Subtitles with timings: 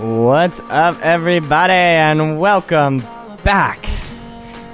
[0.00, 3.00] What's up, everybody, and welcome
[3.42, 3.82] back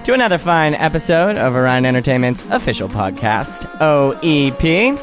[0.04, 4.98] to another fine episode of Orion Entertainment's official podcast, OEP.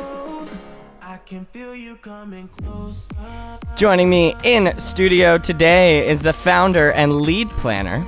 [3.78, 8.06] Joining me in studio today is the founder and lead planner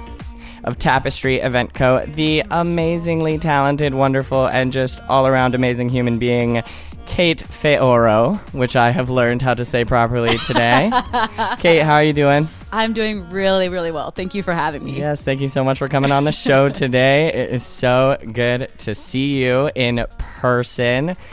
[0.63, 6.63] of Tapestry Event Co., the amazingly talented, wonderful, and just all around amazing human being,
[7.05, 10.89] Kate Feoro, which I have learned how to say properly today.
[11.59, 12.47] Kate, how are you doing?
[12.71, 14.11] I'm doing really, really well.
[14.11, 14.97] Thank you for having me.
[14.97, 17.27] Yes, thank you so much for coming on the show today.
[17.27, 21.15] It is so good to see you in person.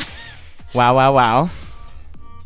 [0.73, 1.51] Wow, wow, wow.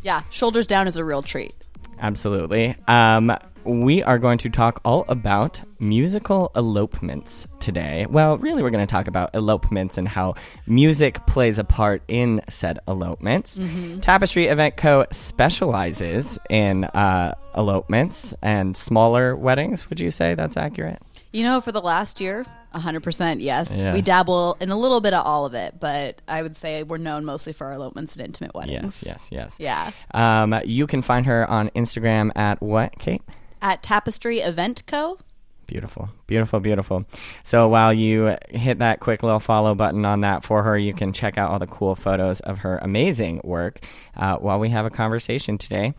[0.03, 1.53] Yeah, shoulders down is a real treat.
[1.99, 2.75] Absolutely.
[2.89, 8.07] Um, we are going to talk all about musical elopements today.
[8.09, 10.35] Well, really, we're going to talk about elopements and how
[10.67, 13.59] music plays a part in said elopements.
[14.01, 15.07] Tapestry Event Co.
[15.11, 19.89] specializes in uh, elopements and smaller weddings.
[19.89, 21.01] Would you say that's accurate?
[21.33, 23.73] You know, for the last year, 100% yes.
[23.75, 23.95] Yes.
[23.95, 26.99] We dabble in a little bit of all of it, but I would say we're
[26.99, 29.03] known mostly for our elopements and intimate weddings.
[29.05, 29.93] Yes, yes, yes.
[30.13, 30.43] Yeah.
[30.43, 33.23] Um, you can find her on Instagram at what, Kate?
[33.65, 35.19] At Tapestry Event Co.
[35.67, 37.07] Beautiful, beautiful, beautiful.
[37.45, 41.15] So while you hit that quick little follow button on that for her, you can
[41.15, 43.81] check out all the cool photos of her amazing work
[44.19, 45.95] uh, while we have a conversation today.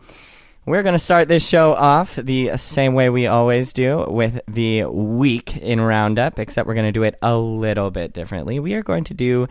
[0.64, 4.84] We're going to start this show off the same way we always do with the
[4.84, 8.60] week in Roundup, except we're going to do it a little bit differently.
[8.60, 9.48] We are going to do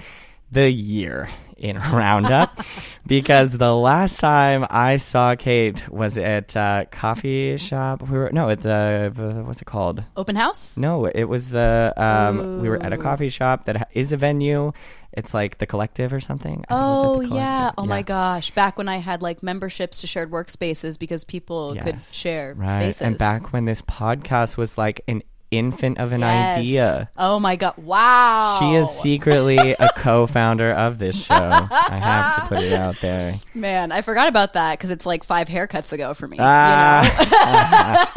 [0.53, 2.59] the year in Roundup
[3.08, 8.02] because the last time I saw Kate was at uh, coffee shop.
[8.02, 9.12] We were no at the
[9.45, 10.03] what's it called?
[10.17, 10.78] Open house?
[10.78, 14.72] No, it was the um, we were at a coffee shop that is a venue.
[15.14, 16.66] It's like the collective or something.
[16.67, 17.72] I think it was at Oh, yeah.
[17.78, 18.52] Oh, my gosh.
[18.52, 23.02] Back when I had like memberships to shared workspaces because people could share Right, spaces.
[23.02, 26.57] and back when this podcast was like an infant of an Yes.
[26.57, 27.09] idea.
[27.17, 27.75] Oh, my God.
[27.78, 28.57] Wow.
[28.59, 31.33] She is secretly a co-founder of this show.
[31.33, 33.35] I have to put it out there.
[33.53, 36.38] Man, I forgot about that because it's like five haircuts ago for me.
[36.39, 38.11] Ah.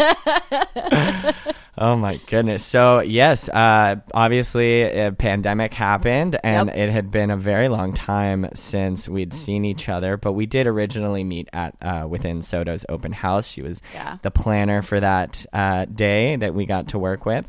[1.81, 2.65] oh my goodness.
[2.65, 6.77] So yes, uh, obviously a pandemic happened, and Yep.
[6.77, 10.17] it had been a very long time since we'd seen each other.
[10.17, 13.47] But we did originally meet at uh, within SoDo's open house.
[13.47, 14.19] She was Yeah.
[14.23, 17.49] the planner for that uh, day that we got to work with.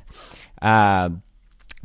[0.62, 1.10] Uh,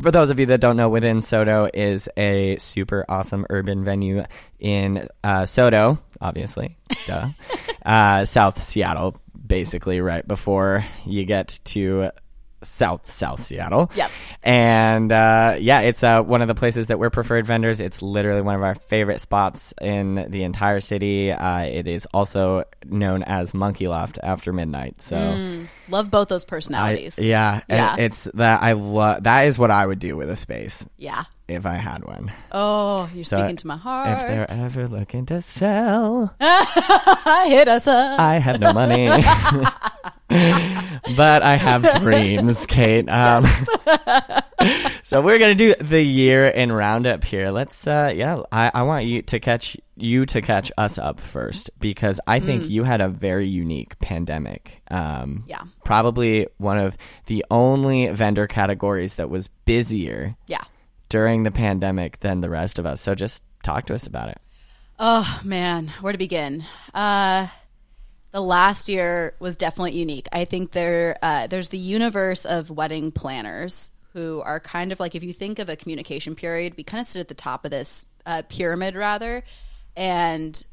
[0.03, 4.25] for those of you that don't know, Within SoDo is a super awesome urban venue
[4.59, 7.29] in uh, SoDo, obviously, duh,
[7.87, 9.17] uh, South Seattle,
[9.47, 12.11] basically right before you get to
[12.65, 13.91] South South Seattle.
[13.95, 14.11] Yep.
[14.43, 17.81] And uh, yeah, it's uh, one of the places that we're preferred vendors.
[17.81, 21.31] It's literally one of our favorite spots in the entire city.
[21.33, 25.01] Uh, it is also known as Monkey Loft after midnight.
[25.01, 25.65] So.
[25.89, 27.19] Love both those I, personalities.
[27.19, 27.97] yeah, and Yeah.
[28.05, 29.23] it's that I love.
[29.25, 31.25] That is what I would do with a space Yeah.
[31.49, 32.33] if I had one.
[32.53, 34.09] Oh, you're So speaking to my heart.
[34.19, 34.19] If
[34.49, 38.19] they're ever looking to sell, Hit us up.
[38.19, 39.07] I have no money,
[41.17, 43.09] but I have dreams, Kate.
[43.09, 43.47] Um,
[45.03, 47.51] so we're gonna do the year in roundup here.
[47.51, 51.71] Let's, uh, yeah, I, I want you to catch you to catch us up first
[51.79, 54.83] because I think you had a very unique pandemic.
[54.91, 55.63] Um, Yeah.
[55.85, 60.65] probably one of the only vendor categories that was busier yeah.
[61.09, 63.01] during the pandemic than the rest of us.
[63.01, 64.39] So just talk to us about it.
[64.99, 66.65] Oh man, where to begin?
[66.93, 67.47] Uh,
[68.33, 70.27] the last year was definitely unique.
[70.33, 75.15] I think there uh, there's the universe of wedding planners who are kind of like
[75.15, 77.71] if you think of a communication period, we kind of sit at the top of
[77.71, 79.43] this uh, pyramid rather,
[79.97, 80.65] and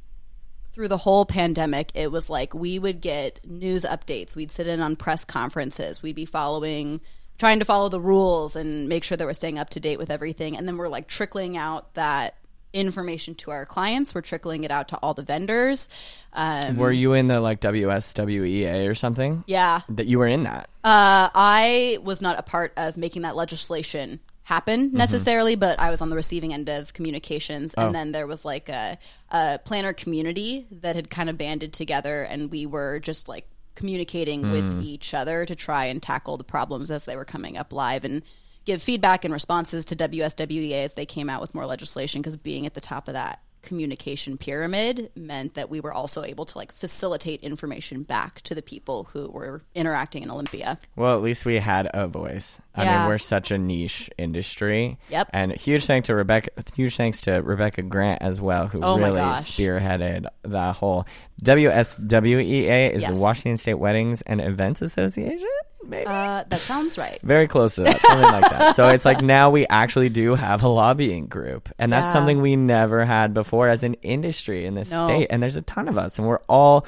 [0.74, 4.36] through the whole pandemic, it was like we would get news updates.
[4.36, 6.02] We'd sit in on press conferences.
[6.02, 7.02] We'd be following,
[7.38, 10.10] trying to follow the rules and make sure that we're staying up to date with
[10.10, 10.58] everything.
[10.58, 12.36] And then we're like trickling out that
[12.74, 14.16] information to our clients.
[14.16, 15.90] We're trickling it out to all the vendors.
[16.34, 19.44] Um, Were you in the like WSWEA or something?
[19.48, 19.82] yeah.
[19.90, 20.70] That you were in that.
[20.84, 26.02] Uh, I was not a part of making that legislation happen necessarily, but I was
[26.02, 27.74] on the receiving end of communications.
[27.76, 28.98] And then there was like a,
[29.30, 34.52] a planner community that had kind of banded together, and we were just like communicating
[34.52, 38.04] with each other to try and tackle the problems as they were coming up live
[38.04, 38.24] and
[38.66, 42.66] give feedback and responses to WSWEA as they came out with more legislation because being
[42.66, 46.72] at the top of that communication pyramid meant that we were also able to like
[46.72, 50.80] facilitate information back to the people who were interacting in Olympia.
[50.96, 52.60] Well, at least we had a voice.
[52.74, 53.00] I Yeah.
[53.00, 54.98] mean, we're such a niche industry.
[55.10, 55.30] Yep.
[55.34, 56.50] And huge thanks to Rebecca.
[56.76, 61.06] Huge thanks to Rebecca Grant as well, who Oh really spearheaded the whole
[61.44, 63.14] WSWEA is Yes.
[63.14, 65.48] the Washington State Weddings and Events Association.
[65.84, 66.06] Maybe.
[66.06, 67.20] Uh, that sounds right.
[67.24, 68.76] Very close to that, something like that.
[68.76, 72.14] So it's like now we actually do have a lobbying group, and that's Yeah.
[72.14, 75.06] something we never had before as an industry in this No.
[75.06, 75.28] state.
[75.32, 76.86] And there's a ton of us, and we're all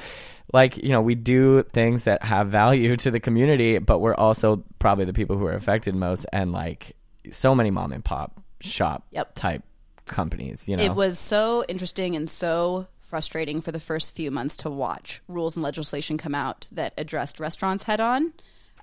[0.53, 4.63] like, you know, we do things that have value to the community, but we're also
[4.79, 6.95] probably the people who are affected most, and like
[7.31, 9.35] so many mom and pop shop Yep.
[9.35, 9.63] type
[10.05, 10.67] companies.
[10.67, 14.69] You know, It was so interesting and so frustrating for the first few months to
[14.69, 18.33] watch rules and legislation come out that addressed restaurants head on.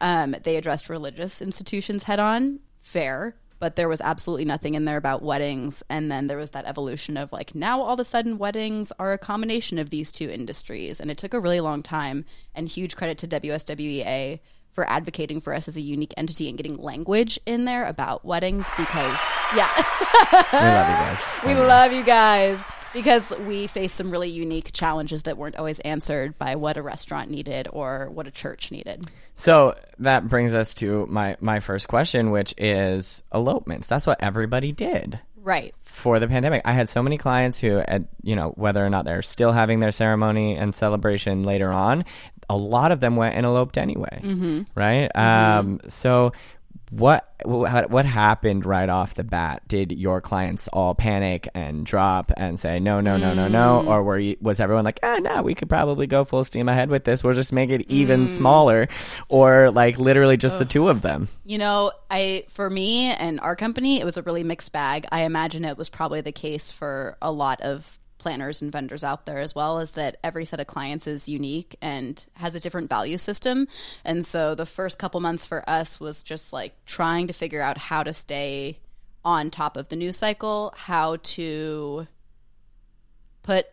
[0.00, 4.96] Um, they addressed religious institutions head on, fair, but there was absolutely nothing in there
[4.96, 5.82] about weddings.
[5.88, 9.12] And then there was that evolution of like, now all of a sudden weddings are
[9.12, 10.98] a combination of these two industries.
[10.98, 12.24] And it took a really long time.
[12.54, 14.40] And huge credit to WSWEA
[14.72, 18.70] for advocating for us as a unique entity and getting language in there about weddings
[18.76, 19.20] because,
[19.54, 19.70] yeah.
[20.52, 21.20] we love you guys.
[21.44, 22.60] We love you guys
[22.92, 27.30] because we faced some really unique challenges that weren't always answered by what a restaurant
[27.30, 29.06] needed or what a church needed.
[29.40, 33.87] So that brings us to my my first question, which is elopements.
[33.87, 35.19] That's what everybody did.
[35.42, 35.75] Right.
[35.82, 36.60] for the pandemic.
[36.66, 39.81] I had so many clients who, at, you know, whether or not they're still having
[39.81, 42.04] their ceremony and celebration later on,
[42.50, 44.62] a lot of them went and eloped anyway, Mm-hmm.
[44.75, 45.10] right?
[45.16, 46.32] Um, so
[46.90, 49.62] what what what happened right off the bat?
[49.69, 53.52] Did your clients all panic and drop and say no, no, no, no, Mm.
[53.52, 56.69] no, or were you, was everyone like, ah, no, we could probably go full steam
[56.69, 57.22] ahead with this.
[57.22, 57.90] We'll just make it Mm.
[57.90, 58.88] even smaller,
[59.28, 61.28] or like literally just the two of them.
[61.44, 65.06] You know, I for me and our company, it was a really mixed bag.
[65.12, 69.26] I imagine it was probably the case for a lot of planners and vendors out
[69.26, 72.88] there as well is that every set of clients is unique and has a different
[72.88, 73.67] value system.
[74.05, 77.78] And so the first couple months for us was just like trying to figure out
[77.78, 78.78] how to stay
[79.25, 82.06] on top of the news cycle, how to
[83.43, 83.67] put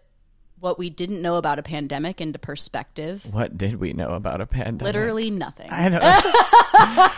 [0.59, 3.25] what we didn't know about a pandemic into perspective.
[3.31, 4.81] What did we know about a pandemic?
[4.83, 5.67] Literally nothing.
[5.71, 5.87] I.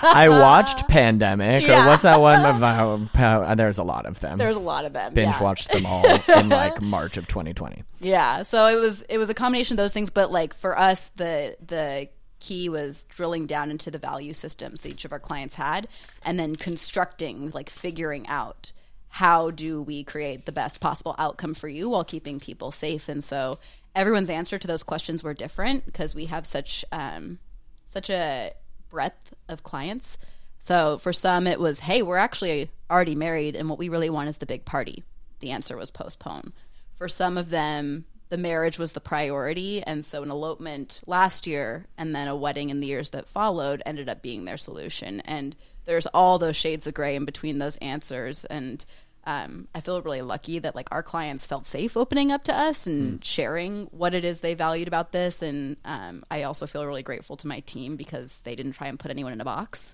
[0.02, 1.84] I watched Pandemic, Yeah.
[1.86, 3.16] or what's that one about?
[3.16, 4.38] uh, There's a lot of them.
[4.38, 5.14] There's a lot of them.
[5.14, 5.44] Binge yeah.
[5.44, 7.84] watched them all in like March of 2020.
[8.00, 11.10] Yeah, so it was it was a combination of those things, but like for us,
[11.12, 12.10] the the
[12.40, 15.88] key was drilling down into the value systems that each of our clients had,
[16.24, 18.72] and then constructing, like figuring out
[19.10, 23.10] how do we create the best possible outcome for you while keeping people safe.
[23.10, 23.60] And so
[23.96, 27.40] everyone's answer to those questions were different because we have such um,
[27.88, 28.54] such a
[28.90, 30.18] breadth of clients.
[30.60, 34.30] So for some, it was, hey, we're actually already married, and what we really want
[34.30, 35.04] is the big party.
[35.40, 36.54] The answer was postpone.
[36.98, 41.88] For some of them, the marriage was the priority, and so an elopement last year
[41.98, 45.22] and then a wedding in the years that followed ended up being their solution.
[45.22, 45.56] And
[45.90, 48.86] there's all those shades of gray in between those answers, and
[49.26, 52.88] um, I feel really lucky that like our clients felt safe opening up to us
[52.88, 55.42] and sharing what it is they valued about this.
[55.42, 59.00] And um, I also feel really grateful to my team because they didn't try and
[59.00, 59.94] put anyone in a box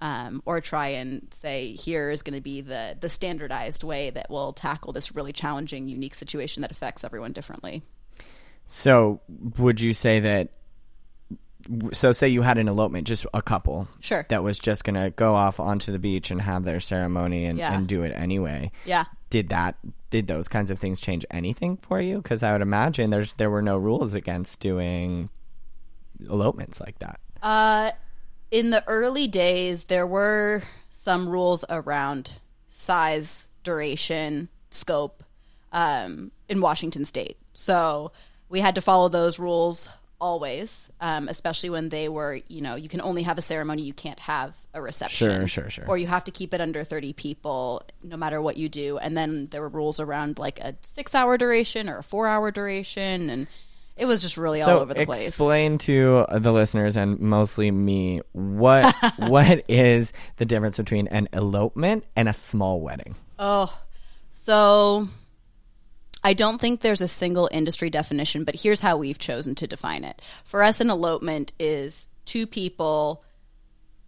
[0.00, 4.30] um, or try and say here is going to be the the standardized way that
[4.30, 7.82] will tackle this really challenging, unique situation that affects everyone differently.
[8.66, 9.20] So,
[9.58, 10.48] would you say that?
[11.92, 14.26] So, say you had an elopement, just a couple Sure.
[14.28, 17.58] that was just going to go off onto the beach and have their ceremony and,
[17.58, 17.74] Yeah.
[17.74, 18.70] and do it anyway.
[18.84, 19.04] Yeah.
[19.30, 19.76] Did that?
[20.10, 22.18] Did those kinds of things change anything for you?
[22.18, 25.28] Because I would imagine there's there were no rules against doing
[26.28, 27.18] elopements like that.
[27.42, 27.90] Uh,
[28.50, 32.32] in the early days, there were some rules around
[32.68, 35.22] size, duration, scope
[35.72, 37.36] um, in Washington state.
[37.54, 38.12] So
[38.48, 39.88] we had to follow those rules
[40.20, 43.92] always, um, especially when they were, you know, you can only have a ceremony, you
[43.92, 45.40] can't have a reception.
[45.40, 45.84] Sure, sure, sure.
[45.86, 48.98] Or you have to keep it under 30 people no matter what you do.
[48.98, 52.50] And then there were rules around like a six hour duration or a four hour
[52.50, 53.30] duration.
[53.30, 53.46] And
[53.96, 55.28] it was just really all over the place.
[55.28, 62.04] Explain to the listeners and mostly me what what is the difference between an elopement
[62.16, 63.14] and a small wedding?
[63.38, 63.72] Oh,
[64.32, 65.08] so
[66.24, 70.04] I don't think there's a single industry definition, but here's how we've chosen to define
[70.04, 70.20] it.
[70.44, 73.22] For us, an elopement is two people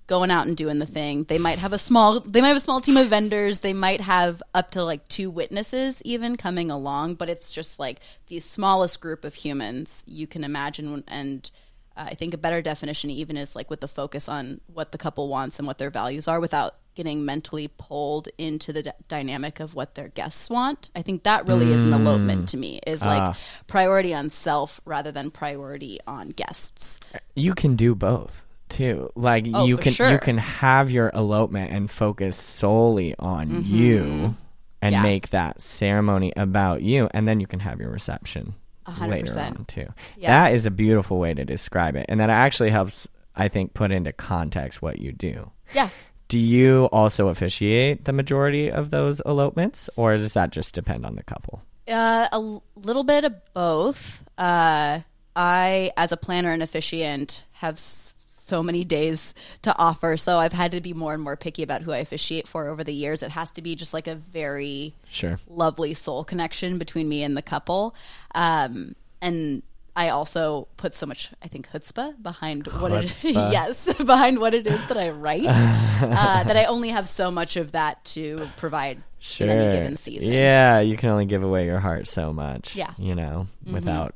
[0.06, 1.24] going out and doing the thing.
[1.24, 3.60] They might have a small they might have a small team of vendors.
[3.60, 8.00] They might have up to like two witnesses even coming along, but it's just like
[8.28, 11.50] the smallest group of humans you can imagine and
[11.96, 14.98] uh, I think a better definition even is like with the focus on what the
[14.98, 19.60] couple wants and what their values are without getting mentally pulled into the d- dynamic
[19.60, 20.90] of what their guests want.
[20.96, 22.80] I think that really is an elopement to me.
[22.86, 23.36] Is like Ah.
[23.68, 26.98] priority on self rather than priority on guests.
[27.36, 29.10] you can do both too.
[29.14, 34.34] Like Oh, you can you can have your elopement and focus solely on you and
[34.82, 34.92] Mm-hmm.
[34.92, 35.02] Yeah.
[35.02, 38.54] make that ceremony about you and then you can have your reception
[38.86, 39.86] hundred later on too.
[40.16, 40.28] Yeah.
[40.48, 42.06] That is a beautiful way to describe it.
[42.08, 45.50] And that actually helps I think put into context what you do.
[45.74, 45.90] Yeah.
[46.28, 51.14] Do you also officiate the majority of those elopements or does that just depend on
[51.16, 51.62] the couple?
[51.88, 54.24] Uh, a l- little bit of both.
[54.36, 55.00] Uh,
[55.36, 60.52] I, as a planner and officiant, have s- so many days to offer, so I've
[60.52, 63.22] had to be more and more picky about who I officiate for over the years.
[63.22, 65.38] It has to be just like a very Sure.
[65.48, 67.94] lovely soul connection between me and the couple.
[68.34, 69.62] Um, and
[69.98, 74.66] I also put so much, I think, chutzpah behind what it yes, behind what it
[74.66, 79.02] is that I write, uh, that I only have so much of that to provide
[79.18, 79.46] Sure.
[79.46, 80.30] in any given season.
[80.32, 82.76] Yeah, you can only give away your heart so much.
[82.76, 82.88] Yeah.
[82.88, 83.02] Mm-hmm.
[83.02, 84.14] You know, without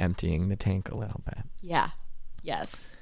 [0.00, 1.38] emptying the tank a little bit.
[1.62, 1.90] Yeah.
[2.42, 2.96] Yes.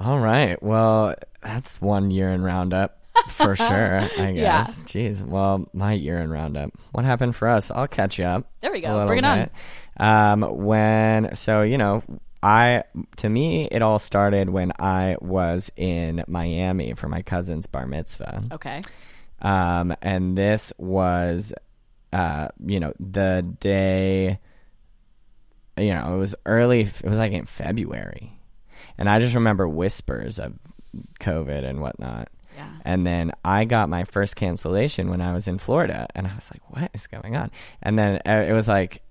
[0.00, 0.60] All right.
[0.62, 4.32] Well, that's one year in roundup for sure, I Yeah.
[4.64, 4.82] guess.
[4.82, 5.22] Jeez.
[5.24, 6.70] Well, my year in roundup.
[6.92, 7.70] What happened for us?
[7.70, 8.50] I'll catch you up.
[8.60, 9.06] There we go.
[9.06, 9.50] Bring it on.
[9.98, 12.02] Um, when so you know,
[12.42, 12.84] I
[13.16, 18.42] to me it all started when I was in Miami for my cousin's bar mitzvah.
[18.52, 18.82] Okay.
[19.40, 21.52] Um, and this was,
[22.12, 24.38] uh, you know, the day,
[25.76, 28.32] you know, it was early, it was like in February.
[28.98, 30.54] And I just remember whispers of
[31.20, 32.28] COVID and whatnot.
[32.56, 32.70] Yeah.
[32.86, 36.50] And then I got my first cancellation when I was in Florida, and I was
[36.50, 37.50] like, "What is going on?"
[37.82, 39.02] And then uh, it was like,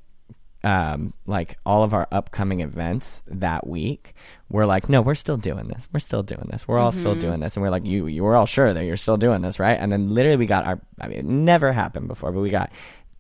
[0.66, 4.16] um, like all of our upcoming events that week,
[4.50, 5.88] we're like, "No, we're still doing this.
[5.94, 6.68] We're still doing this.
[6.68, 8.98] We're all still doing this." And we're like, "You, you were all sure that you're
[8.98, 10.82] still doing this, right?" And then literally, we got our.
[11.00, 12.72] I mean, it never happened before, but we got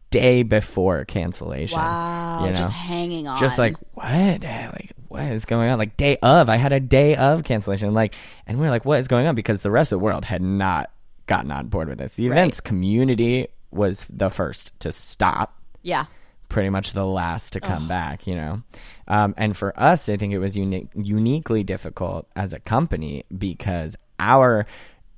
[0.09, 1.77] day before cancellation.
[1.77, 2.45] Wow.
[2.45, 2.57] you know?
[2.57, 3.37] Just hanging on.
[3.39, 7.15] just like what like what is going on like day of i had a day
[7.15, 8.15] of cancellation like
[8.47, 10.41] and we are like what is going on because the rest of the world had
[10.41, 10.91] not
[11.25, 12.37] gotten on board with this the Right.
[12.39, 16.05] events community was the first to stop yeah.
[16.49, 18.61] Pretty much the last to come back you know
[19.07, 23.95] um, and for us i think it was uni- uniquely difficult as a company because
[24.19, 24.65] our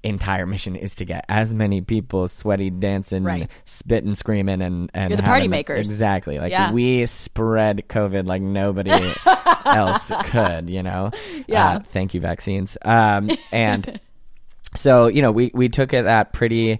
[0.04, 3.50] entire mission is to get as many people sweaty dancing Right.
[3.66, 5.80] spitting screaming and and You're the party makers.
[5.90, 6.72] exactly like Yeah.
[6.72, 8.92] we spread covid like nobody
[9.66, 11.12] else could you know
[11.48, 11.68] Yeah.
[11.68, 14.00] uh, thank you vaccines um, and
[14.76, 16.80] so you know we we took it that pretty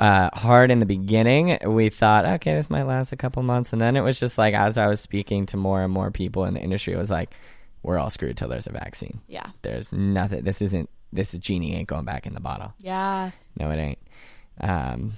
[0.00, 1.58] uh, hard in the beginning.
[1.64, 3.72] We thought okay this might last a couple months.
[3.72, 6.44] And then it was just like as i was speaking to more and more people
[6.46, 7.34] in the industry it was like
[7.82, 9.20] we're all screwed till there's a vaccine.
[9.28, 9.50] Yeah.
[9.62, 12.72] there's nothing this isn't this genie ain't going back in the bottle.
[12.78, 13.30] Yeah.
[13.58, 13.98] no it ain't.
[14.60, 15.12] Um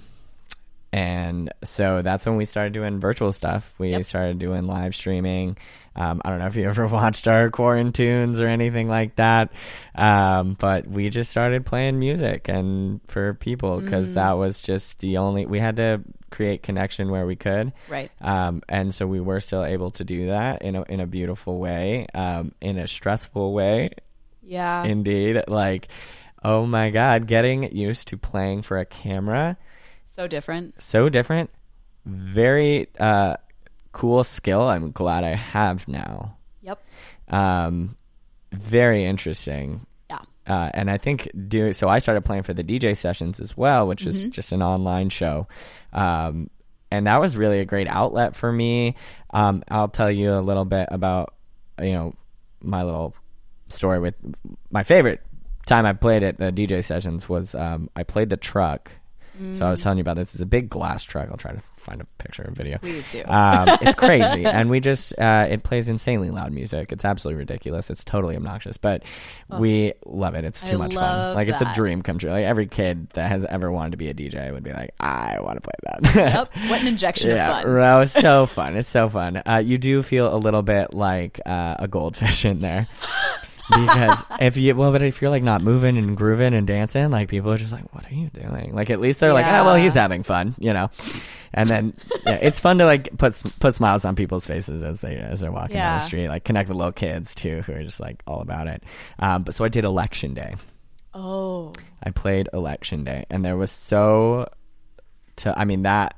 [0.93, 4.05] and so that's when we started doing virtual stuff we Yep.
[4.05, 5.57] started doing live streaming
[5.95, 9.51] um, i don't know if you ever watched our quarantunes or anything like that
[9.95, 14.15] um, but we just started playing music and for people because Mm.
[14.15, 18.11] that was just the only we had to create connection where we could Right.
[18.21, 21.57] um, and so we were still able to do that in a, in a beautiful
[21.59, 23.89] way um, in a stressful way
[24.43, 24.83] Yeah.
[24.83, 25.87] indeed like
[26.43, 29.57] oh my god getting used to playing for a camera
[30.13, 30.81] so different.
[30.81, 31.49] so different
[32.05, 33.35] very uh
[33.91, 36.79] cool skill i'm glad i have now Yep.
[37.29, 37.95] um
[38.51, 40.19] very interesting Yeah.
[40.47, 41.87] uh, and I think do so.
[41.89, 44.09] I started playing for the DJ sessions as well, which Mm-hmm.
[44.09, 45.47] is just an online show,
[45.91, 46.49] um,
[46.91, 48.93] and that was really a great outlet for me.
[49.31, 51.33] Um, I'll tell you a little bit about
[51.81, 52.13] you know
[52.61, 53.15] my little
[53.69, 54.13] story with
[54.69, 55.21] my favorite
[55.65, 58.91] time I played at the DJ sessions was um, I played the truck.
[59.53, 60.33] So I was telling you about this.
[60.33, 61.29] It's a big glass truck.
[61.31, 62.77] I'll try to find a picture and video.
[62.77, 63.23] Please do.
[63.25, 66.91] Um, it's crazy, and we just uh, it plays insanely loud music.
[66.91, 67.89] It's absolutely ridiculous.
[67.89, 69.03] It's totally obnoxious, but
[69.59, 70.45] we love it.
[70.45, 71.35] It's too I much fun.
[71.35, 72.29] Like it's a dream come true.
[72.29, 75.37] Like every kid that has ever wanted to be a DJ would be like, I
[75.41, 75.73] want to play
[76.13, 76.15] that.
[76.15, 76.51] yep.
[76.69, 77.73] What an injection Yeah, of fun.
[77.75, 78.77] no, it's so fun.
[78.77, 79.41] It's so fun.
[79.45, 82.87] Uh, you do feel a little bit like uh, a goldfish in there.
[83.69, 87.29] because if you well, but if you're like not moving and grooving and dancing, like
[87.29, 89.75] people are just like, "What are you doing?" Like at least they're like, "Oh, well,
[89.75, 90.89] he's having fun," you know.
[91.53, 91.93] And then
[92.25, 95.51] yeah, it's fun to like put put smiles on people's faces as they as they're
[95.51, 98.41] walking down the street, like connect with little kids too, who are just like all
[98.41, 98.83] about it.
[99.19, 100.55] Um, but so I did election day.
[101.13, 101.73] Oh.
[102.03, 104.49] I played election day, and there was so
[105.37, 106.15] to I mean that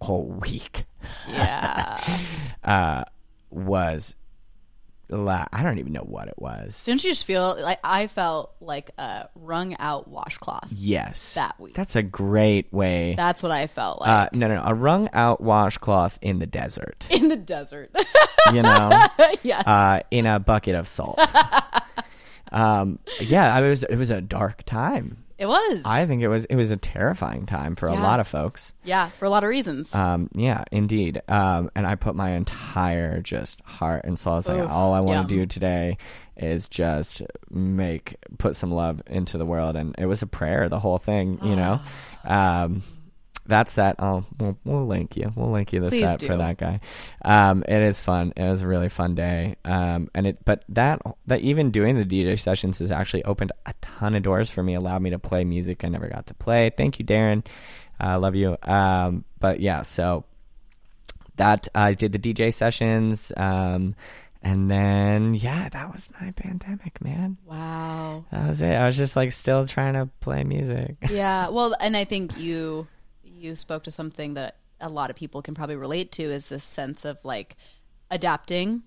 [0.00, 0.84] whole week
[1.28, 2.18] Yeah.
[2.64, 3.04] uh,
[3.50, 4.16] was
[5.16, 6.84] la- I don't even know what it was.
[6.84, 10.68] Didn't you just feel like I felt like a wrung out washcloth?
[10.72, 11.74] Yes, That week.
[11.74, 13.14] That's a great way.
[13.16, 16.46] That's what I felt like uh, no, no, no, a wrung out washcloth in the
[16.46, 17.06] desert.
[17.10, 17.90] in the desert.
[18.52, 19.06] You know,
[19.42, 19.66] yes.
[19.66, 21.20] uh, in a bucket of salt.
[22.52, 23.82] um, yeah, I was.
[23.84, 25.23] It was a dark time.
[25.38, 25.82] It was.
[25.84, 26.44] I think it was.
[26.46, 28.02] It was a terrifying time for a Yeah.
[28.02, 28.72] lot of folks.
[28.84, 29.94] yeah, for a lot of reasons.
[29.94, 31.20] Um, yeah, indeed.
[31.28, 34.34] Um, and I put my entire just heart and soul.
[34.34, 35.42] I was like, Oof, all I want to yum.
[35.42, 35.98] do today
[36.36, 40.68] is just make put some love into the world, and it was a prayer.
[40.68, 41.80] The whole thing, you know.
[42.26, 42.82] Um,
[43.46, 45.32] that set, I'll we'll, we'll link you.
[45.36, 46.26] We'll link you the Please set do.
[46.26, 46.80] for that guy.
[47.24, 48.32] Um, it is fun.
[48.36, 49.56] It was a really fun day.
[49.64, 53.74] Um, and it, but that that even doing the DJ sessions has actually opened a
[53.80, 54.74] ton of doors for me.
[54.74, 56.70] Allowed me to play music I never got to play.
[56.76, 57.44] Thank you, Darren.
[58.00, 58.56] I love you.
[58.62, 60.24] Um, but yeah, so
[61.36, 63.32] that I did the DJ sessions.
[63.36, 63.94] Um,
[64.42, 67.38] and then yeah, that was my pandemic, man.
[67.46, 68.24] wow.
[68.30, 68.72] That was it.
[68.72, 70.96] I was just like still trying to play music.
[71.10, 71.48] Yeah.
[71.48, 72.86] Well, and I think you
[73.36, 76.64] you spoke to something that a lot of people can probably relate to is this
[76.64, 77.56] sense of like
[78.10, 78.82] adapting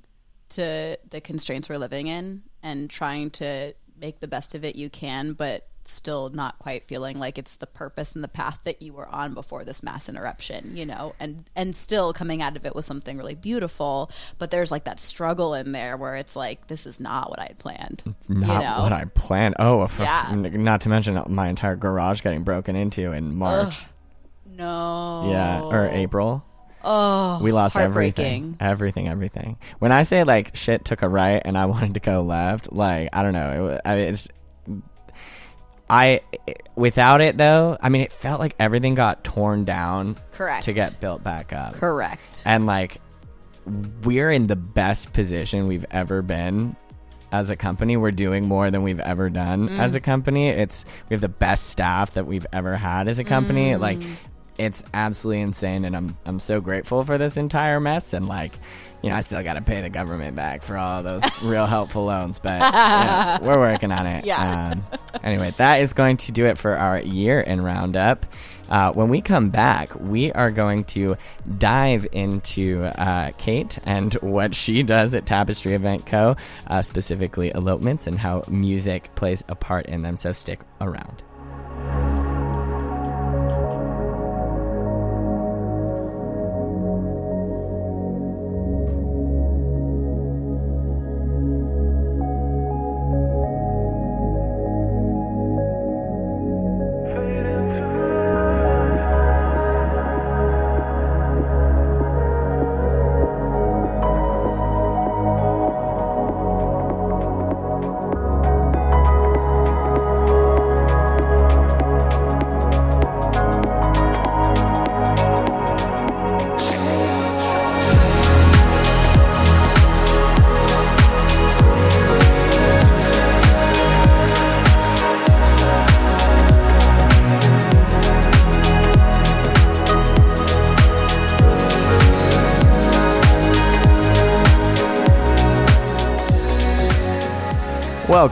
[0.49, 4.89] to the constraints we're living in and trying to make the best of it you
[4.89, 8.91] can, but still not quite feeling like it's the purpose and the path that you
[8.91, 12.75] were on before this mass interruption, you know, and and still coming out of it
[12.75, 16.85] with something really beautiful, but there's like that struggle in there where it's like this
[16.85, 18.03] is not what I had planned.
[18.27, 18.83] Not you know?
[18.83, 19.55] what I planned.
[19.59, 20.33] Oh, Yeah.
[20.35, 23.85] not to mention my entire garage getting broken into in March.
[24.57, 25.29] No.
[25.31, 26.43] Yeah, or April.
[26.83, 28.57] Oh, We lost everything.
[28.59, 29.57] Everything, everything.
[29.79, 33.09] When I say like shit took a right and I wanted to go left, like
[33.13, 33.67] I don't know.
[33.67, 34.27] It, I, it's
[35.89, 36.21] I
[36.75, 37.77] without it though.
[37.79, 40.65] I mean, it felt like everything got torn down Correct.
[40.65, 41.73] to get built back up.
[41.75, 42.43] Correct.
[42.45, 43.01] And like
[44.03, 46.75] we're in the best position we've ever been
[47.31, 47.97] as a company.
[47.97, 49.79] We're doing more than we've ever done mm.
[49.79, 50.49] as a company.
[50.49, 53.75] It's we have the best staff that we've ever had as a company.
[53.75, 54.15] Like mm.
[54.57, 58.53] It's absolutely insane and I'm I'm so grateful for this entire mess and like
[59.03, 62.05] you know, I still got to pay the government back for all those real helpful
[62.05, 64.25] loans, but yeah, we're working on it.
[64.25, 64.71] Yeah.
[64.71, 64.83] Um,
[65.23, 68.25] anyway, that is going to do it for our year in roundup.
[68.69, 71.15] Uh, when we come back, we are going to
[71.57, 76.35] dive into uh, Kate and what she does at Tapestry Event Co.,
[76.67, 80.17] uh, specifically elopements and how music plays a part in them.
[80.17, 81.23] So stick around.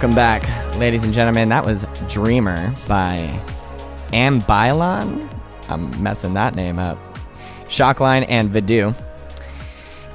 [0.05, 1.49] Welcome back, ladies and gentlemen.
[1.49, 3.41] That was Dreamer by
[4.13, 5.27] Ambilon.
[5.67, 6.99] I'm messing that name up.
[7.69, 8.93] Shockline and Vidu.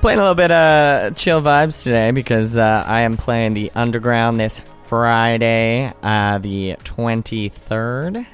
[0.01, 4.39] Playing a little bit of chill vibes today because uh, I am playing the Underground
[4.39, 8.25] this Friday, uh, the 23rd.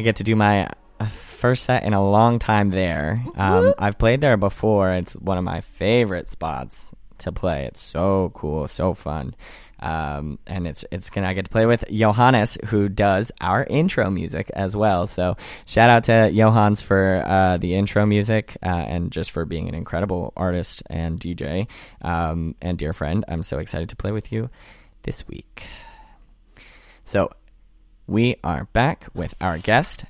[0.00, 0.68] I get to do my
[0.98, 3.24] uh, first set in a long time there.
[3.36, 4.90] Um, I've played there before.
[4.90, 7.66] It's one of my favorite spots to play.
[7.66, 9.36] It's so cool, so fun.
[9.82, 14.08] Um, and it's it's gonna I get to play with Johannes who does our intro
[14.10, 15.08] music as well.
[15.08, 19.68] So shout out to Johannes for uh, the intro music uh, and just for being
[19.68, 21.66] an incredible artist and DJ
[22.00, 23.24] um, and dear friend.
[23.26, 24.50] I'm so excited to play with you
[25.02, 25.64] this week.
[27.04, 27.30] So
[28.06, 30.04] we are back with our guest,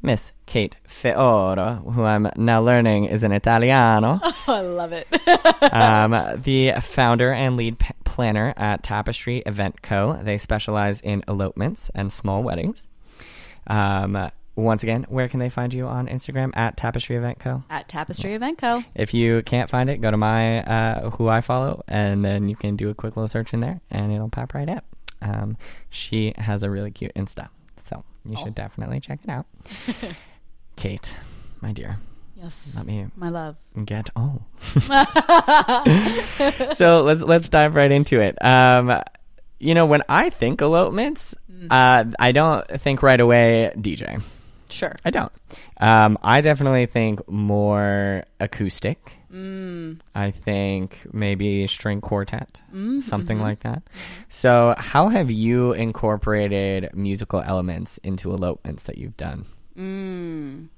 [0.00, 5.06] Miss Kate Feoro, who I'm now learning is an Italiano Oh, I love it.
[5.72, 10.18] um, the founder and lead p- planner at Tapestry Event Co.
[10.22, 12.88] They specialize in elopements and small weddings.
[13.66, 17.62] Um, once again, where can they find you on Instagram at Tapestry Event Co?
[17.70, 18.82] At Tapestry Event Co.
[18.94, 22.56] If you can't find it, go to my uh, who I follow, and then you
[22.56, 24.84] can do a quick little search in there, and it'll pop right up.
[25.20, 25.56] Um,
[25.90, 27.48] she has a really cute Insta,
[28.28, 28.44] you Oh.
[28.44, 29.46] should definitely check it out.
[30.76, 31.16] Kate,
[31.60, 31.96] my dear,
[32.36, 32.72] Yes.
[32.76, 33.56] Let me My love.
[33.84, 34.42] get oh.
[36.72, 38.36] so let's let's dive right into it.
[38.44, 39.02] Um,
[39.58, 41.34] you know, when I think elopements,
[41.70, 44.22] uh, I don't think right away DJ.
[44.70, 44.94] Sure.
[45.04, 45.32] I don't.
[45.78, 49.12] Um, I definitely think more acoustic.
[50.14, 52.62] I think maybe string quartet,
[53.00, 53.82] something like that.
[54.28, 59.46] So, how have you incorporated musical elements into elopements that you've done?
[59.76, 60.68] Mm,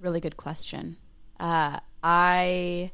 [0.00, 0.96] really good question.
[1.38, 2.90] Uh, I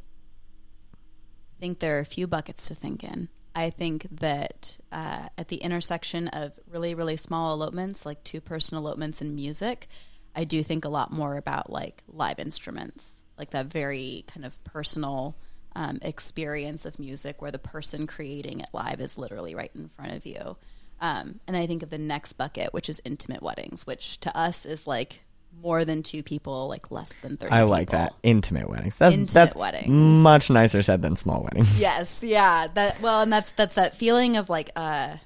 [1.61, 3.29] think there are a few buckets to think in.
[3.57, 8.77] I think that uh, at the intersection of really, really small elopements, like two person
[8.77, 9.89] elopements and music,
[10.35, 14.63] I do think a lot more about like live instruments, like that very kind of
[14.65, 15.39] personal
[15.75, 20.13] um, experience of music where the person creating it live is literally right in front
[20.13, 20.59] of you.
[21.01, 24.67] Um, and I think of the next bucket, which is intimate weddings, which to us
[24.67, 25.23] is like
[25.63, 27.99] more than two people, like less than 30 I like people.
[28.01, 28.97] that intimate weddings.
[28.99, 29.89] That's Intimate that's weddings.
[29.89, 31.81] much nicer said than small weddings.
[31.81, 32.69] Yes, yeah.
[32.73, 35.17] That well, and that's that's that feeling of like uh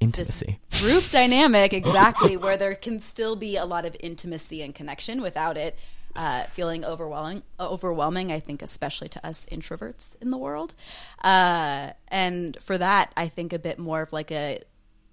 [0.00, 0.58] Intimacy.
[0.80, 5.56] group dynamic exactly where there can still be a lot of intimacy and connection without
[5.56, 5.78] it
[6.16, 10.74] uh, feeling overwhelming overwhelming i think especially to us introverts in the world
[11.22, 14.58] uh, and for that i think a bit more of like a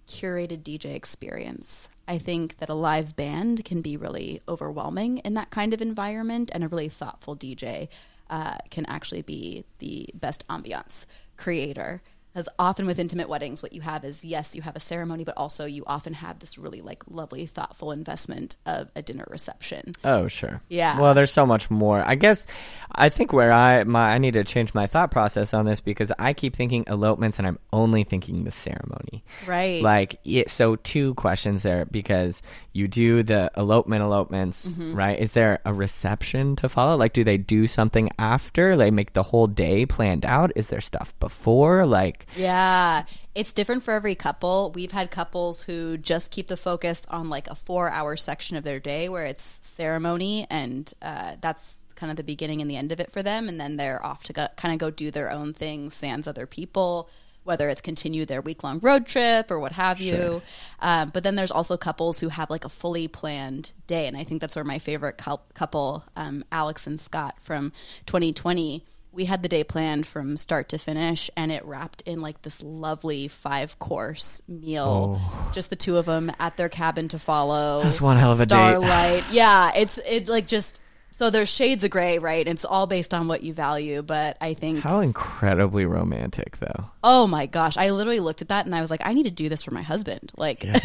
[0.08, 5.50] curated dj experience i think that a live band can be really overwhelming in that
[5.50, 7.88] kind of environment and a really thoughtful dj
[8.30, 11.06] uh, can actually be the best ambiance
[11.38, 12.02] creator
[12.36, 15.34] as often with intimate weddings what you have is yes you have a ceremony but
[15.36, 20.28] also you often have this really like lovely thoughtful investment of a dinner reception Oh,
[20.28, 20.62] sure.
[20.70, 21.00] Yeah.
[21.00, 22.04] Well, there's so much more.
[22.06, 22.46] I guess
[22.92, 26.12] I think where I my I need to change my thought process on this because
[26.20, 29.24] I keep thinking elopements and I'm only thinking the ceremony.
[29.48, 32.42] right Like it, so two questions there because
[32.74, 34.96] you do the elopement elopements, Mm-hmm.
[34.96, 35.20] right?
[35.20, 36.96] Is there a reception to follow?
[36.96, 38.76] Like do they do something after?
[38.78, 40.52] They make the whole day planned out?
[40.56, 41.86] Is there stuff before?
[41.86, 43.04] Like Yeah,
[43.36, 44.72] it's different for every couple.
[44.74, 48.64] We've had couples who just keep the focus on like a four hour section of
[48.64, 52.92] their day where it's ceremony, and uh, that's kind of the beginning and the end
[52.92, 53.50] of it for them.
[53.50, 56.46] And then they're off to go, kind of go do their own thing, sans other
[56.48, 57.10] people,
[57.44, 60.42] whether it's continue their week long road trip or what have you.
[60.80, 64.08] Um, but then there's also couples who have like a fully planned day.
[64.08, 65.18] And I think that's where my favorite
[65.54, 67.74] couple, um, Alex and Scott from
[68.06, 68.86] 2020,
[69.20, 72.64] we had the day planned from start to finish and it wrapped in like this
[72.64, 75.52] lovely five course meal oh.
[75.52, 77.84] just the two of them at their cabin to follow.
[77.84, 78.56] That's one hell of a date.
[78.56, 80.80] starlight yeah it's it like just
[81.12, 84.54] so there's shades of gray right it's all based on what you value but i
[84.54, 86.86] think how incredibly romantic though.
[87.04, 89.32] oh my gosh i literally looked at that and i was like i need to
[89.32, 90.66] do this for my husband like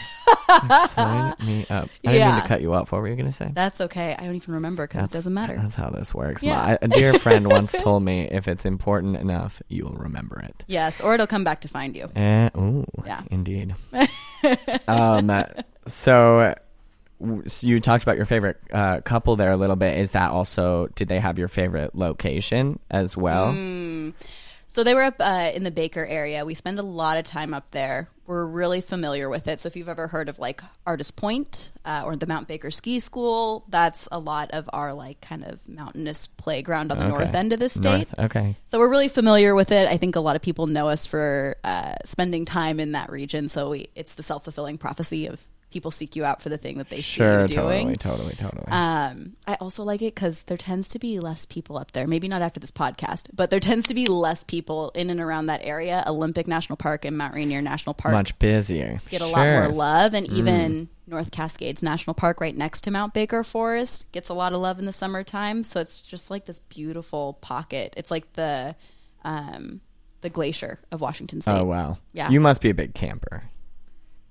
[0.88, 1.88] Sign me up.
[2.04, 2.40] I didn't mean Yeah.
[2.40, 2.92] to cut you off.
[2.92, 3.50] What were you going to say?
[3.54, 6.42] that's okay i don't even remember because it doesn't matter That's how this works.
[6.42, 6.54] Yeah.
[6.56, 10.64] My, a dear friend once told me if it's important enough, you'll remember it.
[10.66, 13.22] yes or it'll come back to find you Eh, ooh, Yeah.
[13.30, 13.74] indeed.
[14.88, 15.44] um, uh,
[15.86, 16.54] so
[17.60, 19.98] you talked about your favorite uh, couple there a little bit.
[19.98, 20.88] Is that also?
[20.94, 23.52] Did they have your favorite location as well?
[23.52, 24.14] Mm.
[24.68, 26.44] So they were up uh, in the Baker area.
[26.44, 28.08] We spend a lot of time up there.
[28.26, 29.60] We're really familiar with it.
[29.60, 32.98] So if you've ever heard of like Artist Point uh, or the Mount Baker Ski
[32.98, 37.12] School, that's a lot of our like kind of mountainous playground on the Okay.
[37.14, 38.08] north end of the state.
[38.18, 38.18] North.
[38.18, 38.56] Okay.
[38.66, 39.86] So we're really familiar with it.
[39.88, 43.48] I think a lot of people know us for uh, spending time in that region.
[43.48, 45.40] So we, it's the self fulfilling prophecy of
[45.74, 47.42] people seek you out for the thing that they see Sure.
[47.42, 47.94] you doing.
[47.96, 47.96] Totally.
[47.96, 48.34] Totally.
[48.36, 48.66] Totally.
[48.68, 52.06] Um, I also like it because there tends to be less people up there.
[52.06, 55.46] Maybe not after this podcast, but there tends to be less people in and around
[55.46, 56.02] that area.
[56.06, 59.02] Olympic National Park and Mount Rainier National Park Much busier.
[59.10, 59.36] get a Sure.
[59.36, 64.10] lot more love, and even North Cascades National Park, right next to Mount Baker Forest,
[64.12, 65.62] gets a lot of love in the summertime.
[65.64, 67.92] So it's just like this beautiful pocket.
[67.98, 68.74] It's like the
[69.24, 69.80] um,
[70.22, 71.54] the glacier of Washington State.
[71.54, 71.98] Oh wow.
[72.12, 72.30] Yeah.
[72.30, 73.42] You must be a big camper.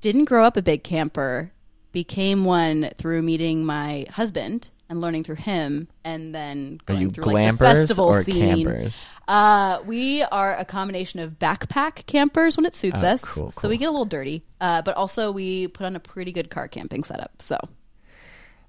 [0.04, 1.50] Didn't grow up a big camper
[1.94, 7.52] became one through meeting my husband and learning through him and then going through like
[7.52, 8.90] the festival scene.
[9.30, 13.70] uh, we are a combination of backpack campers when it suits Oh, us cool, so
[13.70, 14.44] we get a little dirty.
[14.60, 17.58] Uh, but also we put on a pretty good car camping setup so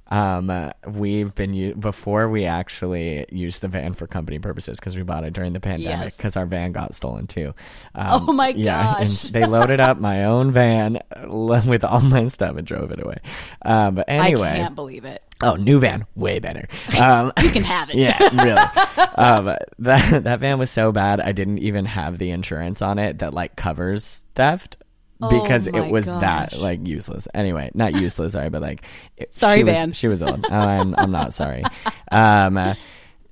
[0.08, 4.96] Um, uh, we've been u- before we actually used the van for company purposes because
[4.96, 6.16] we bought it during the pandemic Yes.
[6.16, 7.54] because our van got stolen too.
[7.94, 9.22] Um, Oh my Yeah, and gosh.
[9.30, 13.16] they loaded up my own van uh, with all my stuff and drove it away.
[13.62, 16.68] Um, but anyway, i can't believe it oh, new van, way better.
[17.00, 19.06] Um, you can have it yeah, really.
[19.16, 23.18] um, that that van was so bad, I didn't even have the insurance on it
[23.20, 24.76] that like covers theft.
[25.30, 27.26] Because Oh it was that like useless.
[27.34, 28.82] Anyway, not useless, sorry, but like
[29.16, 29.92] it- Sorry, she was- Van.
[29.92, 30.44] she was old.
[30.50, 31.62] Oh, I'm, I'm not sorry.
[32.12, 32.74] Um, uh,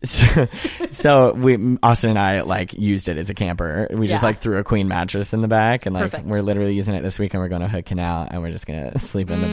[0.05, 0.48] so,
[0.90, 3.87] so we Austin and I like used it as a camper.
[3.92, 6.26] We just like threw a queen mattress in the back, and like Perfect.
[6.26, 8.66] we're literally using it this week, and we're going to Hood Canal, and we're just
[8.66, 9.52] gonna sleep in the Mm.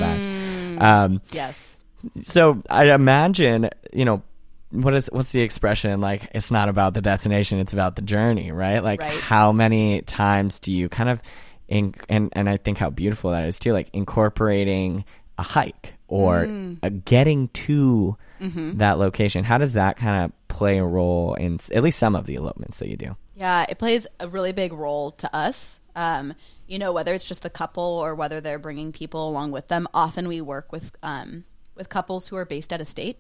[0.79, 0.81] back.
[0.83, 1.83] Um, Yes.
[2.23, 4.23] so I imagine, you know,
[4.71, 6.29] what is what's the expression like?
[6.33, 8.83] It's not about the destination; it's about the journey, right?
[8.83, 9.19] Like, Right.
[9.19, 11.21] how many times do you kind of,
[11.69, 15.05] in, and and I think how beautiful that is too, like incorporating
[15.37, 16.79] a hike or Mm.
[16.83, 18.77] a getting to Mm-hmm.
[18.77, 19.43] that location.
[19.43, 22.79] How does that kind of play a role in at least some of the elopements
[22.79, 23.15] that you do?
[23.35, 25.79] Yeah, it plays a really big role to us.
[25.95, 26.33] Um,
[26.67, 29.87] you know, whether it's just the couple or whether they're bringing people along with them.
[29.93, 31.43] Often we work with um,
[31.75, 33.17] with couples who are based out of state,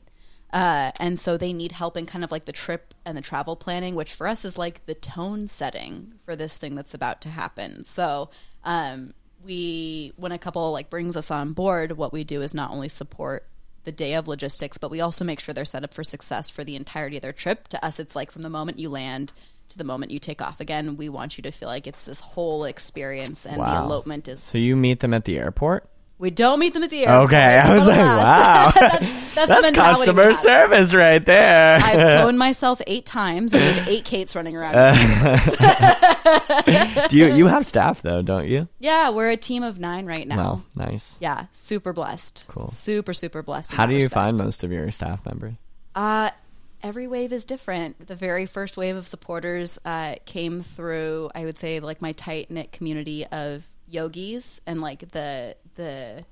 [0.51, 3.55] uh, and so they need help in kind of like the trip and the travel
[3.55, 7.29] planning, which for us is like the tone setting for this thing that's about to
[7.29, 7.83] happen.
[7.83, 8.29] So.
[8.63, 9.13] Um,
[9.45, 12.89] we when a couple like brings us on board what we do is not only
[12.89, 13.47] support
[13.85, 16.65] the day of logistics but we also make sure they're set up for success for
[16.65, 19.31] the entirety of their trip to us it's like from the moment you land
[19.69, 22.19] to the moment you take off again we want you to feel like it's this
[22.19, 25.87] whole experience and the elopement is So you meet them at the airport.
[26.19, 28.99] We don't meet them at the airport Okay, I was like, wow, that's,
[29.33, 31.77] that's, the that's customer service right there.
[31.77, 34.73] I've cloned myself eight times and we have eight Kates running around.
[37.09, 38.67] do you you have staff though, don't you?
[38.79, 40.37] yeah, we're a team of nine right now.
[40.37, 41.15] Well, nice.
[41.21, 42.47] Yeah, super blessed.
[42.53, 42.67] Cool.
[42.67, 43.71] Super, super blessed.
[43.71, 44.13] How do you respect.
[44.13, 45.53] find most of your staff members?
[45.95, 46.31] Uh,
[46.83, 48.07] every wave is different.
[48.07, 52.51] The very first wave of supporters uh, came through, I would say, like my tight
[52.51, 56.25] knit community of yogis and like the the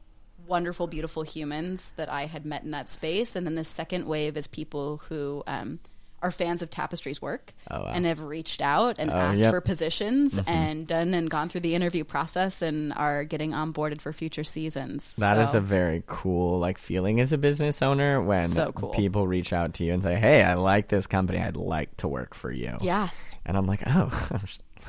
[0.46, 3.36] wonderful, beautiful humans that I had met in that space.
[3.36, 5.80] And then the second wave is people who um,
[6.22, 7.92] are fans of Tapestry's work Oh, wow.
[7.94, 9.52] and have reached out and asked yep.
[9.52, 10.50] for positions Mm-hmm.
[10.50, 15.14] and done and gone through the interview process and are getting onboarded for future seasons.
[15.18, 18.90] That is So- a very cool like feeling as a business owner when So cool.
[18.90, 21.40] people reach out to you and say, "Hey, I like this company.
[21.40, 23.10] I'd like to work for you." yeah,
[23.46, 24.10] And I'm like, "Oh,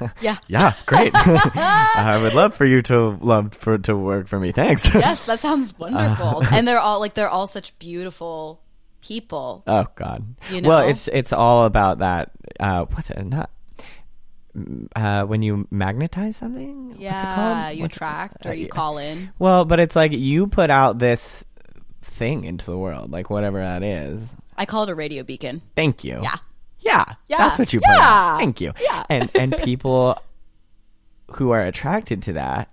[0.21, 0.37] yeah.
[0.47, 1.13] yeah, great.
[1.15, 4.53] I would love for you to love for to work for me.
[4.53, 6.43] Thanks." yes, that sounds wonderful.
[6.43, 8.61] Uh, and they're all like they're all such beautiful
[9.01, 9.63] people.
[9.67, 10.35] Oh God.
[10.51, 12.31] You Well, it's it's all about that.
[12.59, 13.25] Uh, what's it?
[13.25, 13.51] Not
[14.97, 16.97] uh, when you magnetize something.
[16.99, 17.77] Yeah, what's it called?
[17.77, 18.69] you What's- attract uh, or you yeah.
[18.69, 19.31] call in.
[19.39, 21.45] Well, but it's like you put out this
[22.03, 24.29] thing into the world, like whatever that is.
[24.57, 25.63] I call it a radio beacon.
[25.77, 26.21] Thank you.
[26.23, 26.37] Yeah.
[26.81, 27.05] Yeah.
[27.29, 27.39] Yeah.
[27.39, 28.39] That's what you put out.
[28.39, 28.73] Thank you.
[28.81, 29.05] Yeah.
[29.09, 30.21] And and people
[31.33, 32.71] who are attracted to that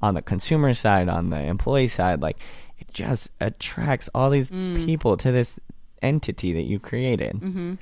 [0.00, 2.38] on the consumer side, on the employee side, like
[2.78, 4.84] it just attracts all these Mm.
[4.84, 5.58] people to this
[6.02, 7.34] entity that you created.
[7.36, 7.74] Mm-hmm.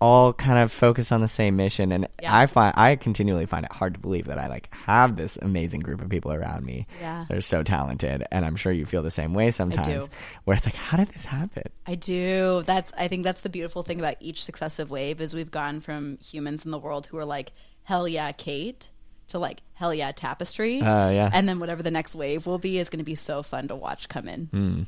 [0.00, 2.36] All kind of focus on the same mission, and Yeah.
[2.36, 5.80] I find I continually find it hard to believe that I like have this amazing
[5.80, 6.86] group of people around me.
[7.00, 7.24] Yeah.
[7.28, 10.08] they're so talented, and I'm sure you feel the same way sometimes.
[10.44, 11.64] Where it's like, how did this happen?
[11.86, 12.62] I do.
[12.66, 16.18] That's I think that's the beautiful thing about each successive wave is we've gone from
[16.18, 17.52] humans in the world who are like
[17.84, 18.90] hell yeah Kate
[19.28, 20.80] to like hell yeah tapestry.
[20.80, 21.30] Uh, yeah.
[21.32, 23.74] And then whatever the next wave will be is going to be so fun to
[23.74, 24.46] watch come in.
[24.46, 24.82] Hmm.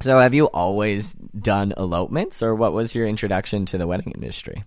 [0.00, 4.64] So, have you always done elopements, or what was your introduction to the wedding industry?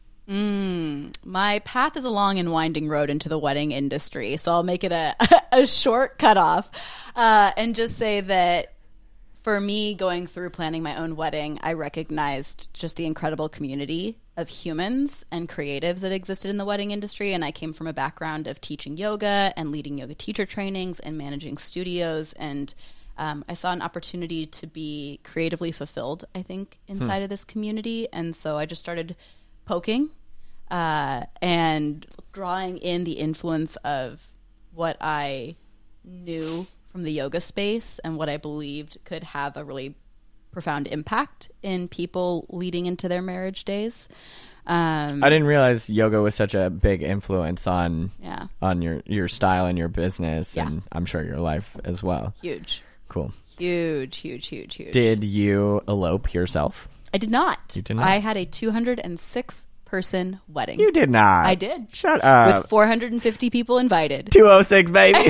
[1.25, 4.83] My path is a long and winding road into the wedding industry, so I'll make
[4.83, 5.15] it a
[5.51, 8.73] a short cutoff, uh, and just say that
[9.41, 14.47] for me, going through planning my own wedding, I recognized just the incredible community of
[14.47, 17.33] humans and creatives that existed in the wedding industry.
[17.33, 21.17] And I came from a background of teaching yoga and leading yoga teacher trainings and
[21.17, 22.33] managing studios.
[22.33, 22.73] And
[23.17, 28.07] um, I saw an opportunity to be creatively fulfilled, I think, inside of this community.
[28.11, 29.15] And so I just started
[29.65, 30.09] poking
[30.69, 34.25] uh, and drawing in the influence of
[34.73, 35.55] what I
[36.03, 39.95] knew from the yoga space and what I believed could have a really
[40.51, 44.09] profound impact in people leading into their marriage days.
[44.67, 49.27] Um, I didn't realize yoga was such a big influence on yeah, on your your
[49.27, 50.67] style and your business, Yeah.
[50.67, 52.33] and I'm sure your life as well.
[52.41, 53.33] huge, Cool.
[53.57, 54.93] huge, huge, huge, huge.
[54.93, 56.87] Did you elope yourself?
[57.13, 57.59] I did not.
[57.75, 58.07] You did not?
[58.07, 61.45] I had a 206 person wedding You did not.
[61.45, 61.89] I did.
[61.91, 62.55] Shut up.
[62.61, 64.31] with 450 people invited.
[64.31, 65.19] Two oh six, baby.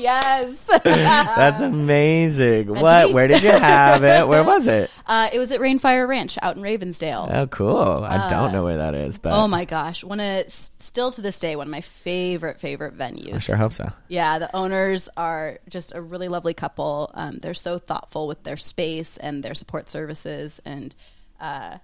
[0.00, 0.66] yes.
[0.82, 2.66] That's amazing.
[2.68, 3.08] to What?
[3.08, 3.12] be.
[3.12, 4.26] Where did you have it?
[4.26, 4.90] Where was it?
[5.06, 7.28] uh, it was at Rainfire Ranch out in Ravensdale.
[7.30, 8.02] Oh, cool.
[8.02, 11.38] I don't know where that is, but Oh my gosh, one of still to this
[11.38, 13.34] day one of my favorite favorite venues.
[13.34, 13.92] I sure hope so.
[14.08, 17.10] Yeah, the owners are just a really lovely couple.
[17.12, 20.94] Um, they're so thoughtful with their space and their support services, and
[21.40, 21.76] uh,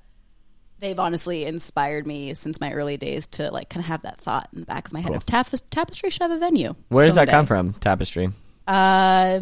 [0.81, 4.49] they've honestly inspired me since my early days to like kind of have that thought
[4.53, 6.75] in the back of my head of Tapes- tapestry should have a venue.
[6.89, 7.75] Where does that come from?
[7.75, 8.31] Tapestry.
[8.67, 9.41] Uh,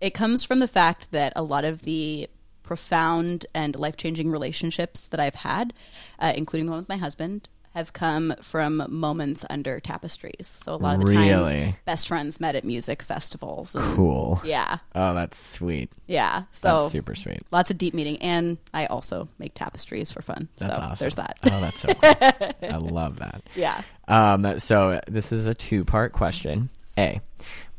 [0.00, 2.28] it comes from the fact that a lot of the
[2.62, 5.72] profound and life changing relationships that I've had,
[6.18, 10.46] uh, including the one with my husband, have come from moments under tapestries.
[10.46, 13.74] So a lot of the times, best friends met at music festivals.
[13.74, 14.40] and- Cool.
[14.44, 15.90] yeah, Oh, that's sweet.
[16.06, 16.42] yeah.
[16.52, 17.40] So That's super sweet.
[17.50, 20.48] lots of deep meaning, and I also make tapestries for fun.
[20.58, 20.96] That's so awesome.
[21.02, 21.38] there's that.
[21.44, 22.70] Oh, that's so cool.
[22.70, 23.42] I love that.
[23.56, 23.82] yeah.
[24.08, 26.68] Um, so this is a two part question.
[26.98, 27.22] A,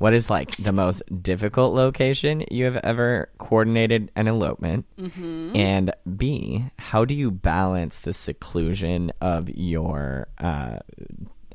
[0.03, 4.85] what is like the most difficult location you have ever coordinated an elopement?
[4.97, 5.55] Mm-hmm.
[5.55, 10.79] And B, how do you balance the seclusion of your, uh,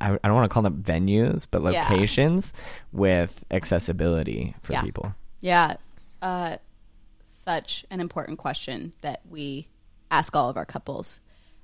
[0.00, 1.86] I, I don't want to call them venues, but Yeah.
[1.90, 2.54] locations
[2.90, 4.80] with accessibility for Yeah.
[4.82, 5.14] people?
[5.40, 5.76] Yeah.
[6.22, 6.56] Uh,
[7.26, 9.68] such an important question that we
[10.10, 11.20] ask all of our couples,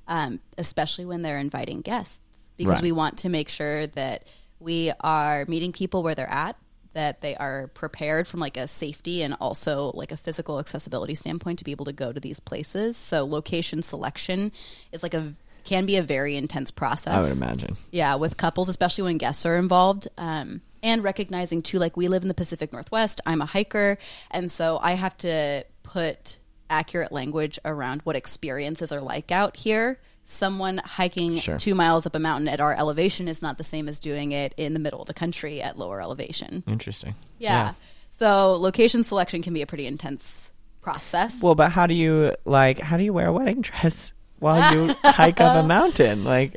[0.07, 2.83] um, especially when they're inviting guests, because Right.
[2.83, 4.25] we want to make sure that
[4.61, 6.57] we are meeting people where they're at,
[6.95, 11.59] that they are prepared from like a safety and also like a physical accessibility standpoint
[11.59, 12.97] to be able to go to these places.
[12.97, 14.53] So location selection
[14.93, 17.15] is like a can be a very intense process.
[17.15, 17.77] I would imagine.
[17.91, 20.09] Yeah, with couples, especially when guests are involved.
[20.19, 23.23] Um, and recognizing too, like we live in the Pacific Northwest.
[23.25, 23.99] I'm a hiker,
[24.31, 26.37] and so I have to put
[26.69, 29.99] accurate language around what experiences are like out here.
[30.25, 31.59] Someone hiking Sure.
[31.59, 34.55] two miles up a mountain at our elevation is not the same as doing it
[34.57, 36.65] in the middle of the country at lower elevation.
[36.67, 37.15] Interesting.
[37.39, 37.75] Yeah.
[38.11, 41.43] So location selection can be a pretty intense process.
[41.43, 42.79] Well, but how do you like?
[42.79, 46.25] How do you wear a wedding dress while you hike up a mountain?
[46.25, 46.57] Like,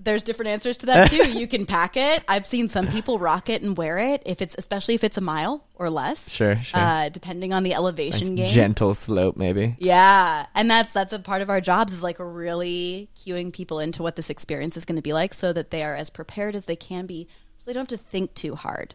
[0.00, 1.28] there's different answers to that too.
[1.38, 2.22] You can pack it.
[2.28, 5.20] I've seen some people rock it and wear it if it's especially if it's a
[5.20, 6.30] mile or less.
[6.30, 6.80] Sure, sure.
[6.80, 8.48] Uh, depending on the elevation game.
[8.48, 9.76] gentle slope, maybe.
[9.78, 14.02] yeah, and that's that's a part of our jobs is like really cueing people into
[14.02, 16.64] what this experience is going to be like, so that they are as prepared as
[16.66, 18.94] they can be, so they don't have to think too hard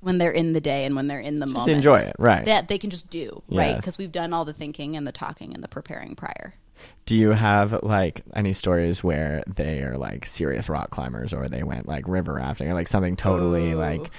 [0.00, 1.76] when they're in the day and when they're in the Just moment.
[1.76, 2.44] enjoy it, right?
[2.44, 5.54] That they can just do right because we've done all the thinking and the talking
[5.54, 6.54] and the preparing prior.
[7.06, 11.62] Do you have like any stories where they are like serious rock climbers, or they
[11.62, 14.10] went like river rafting, or like something totally like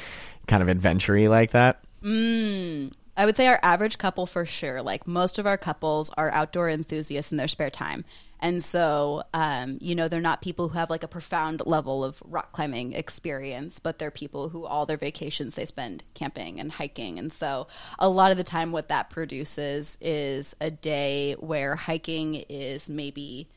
[0.47, 1.83] kind of adventure like that?
[2.03, 2.93] Mm.
[3.15, 4.81] I would say our average couple for sure.
[4.81, 8.05] Like most of our couples are outdoor enthusiasts in their spare time.
[8.43, 12.21] And so, um, you know, they're not people who have like a profound level of
[12.25, 17.17] rock climbing experience, but they're people who all their vacations they spend camping and hiking.
[17.19, 22.35] And so, a lot of the time, what that produces is a day where hiking
[22.35, 23.47] is maybe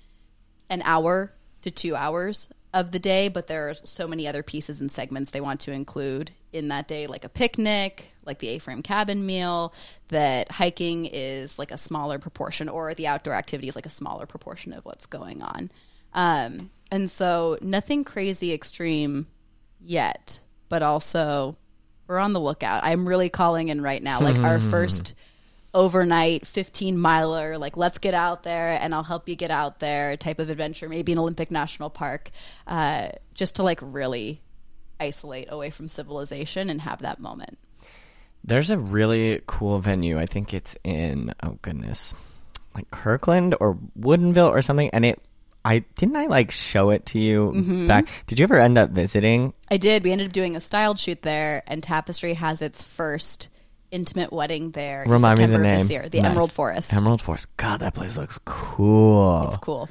[0.71, 4.83] an hour to two hours of the day, but there are so many other pieces
[4.83, 8.59] and segments they want to include in that day, like a picnic, like the A
[8.59, 9.73] frame cabin meal,
[10.09, 14.27] that hiking is like a smaller proportion, or the outdoor activity is like a smaller
[14.27, 15.71] proportion of what's going on.
[16.13, 19.27] Um, and so, nothing crazy extreme
[19.81, 21.57] yet, but also
[22.07, 22.85] we're on the lookout.
[22.85, 25.15] I'm really calling in right now, like our first
[25.77, 30.17] overnight 15 miler like let's get out there and i'll help you get out there
[30.17, 32.31] type of adventure maybe an olympic national park
[32.67, 34.41] uh, just to like really
[34.99, 37.59] isolate away from civilization and have that moment
[38.43, 40.19] There's a really cool venue.
[40.19, 42.15] I think it's in oh goodness,
[42.75, 44.89] like Kirkland or Woodinville or something.
[44.93, 45.21] And it,
[45.65, 47.89] I didn't I like show it to you Mm-hmm.
[47.89, 48.07] back.
[48.29, 49.53] Did you ever end up visiting?
[49.69, 53.49] i did we ended up doing a styled shoot there and tapestry has its first
[53.91, 55.79] intimate wedding there in Remind me the name.
[55.79, 56.31] this year the Nice.
[56.31, 57.47] emerald forest Emerald Forest.
[57.57, 59.45] God, that place looks cool.
[59.49, 59.89] it's cool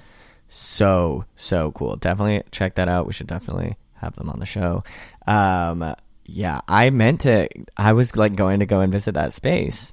[0.48, 4.84] so so cool definitely check that out we should definitely have them on the show
[5.28, 9.92] um yeah i meant to i was like going to go and visit that space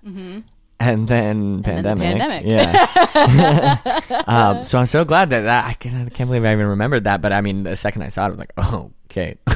[0.83, 2.45] and then then the pandemic, pandemic.
[2.47, 6.67] yeah um, so i'm so glad that, that I, can't, I can't believe i even
[6.67, 9.37] remembered that but i mean the second i saw it i was like oh okay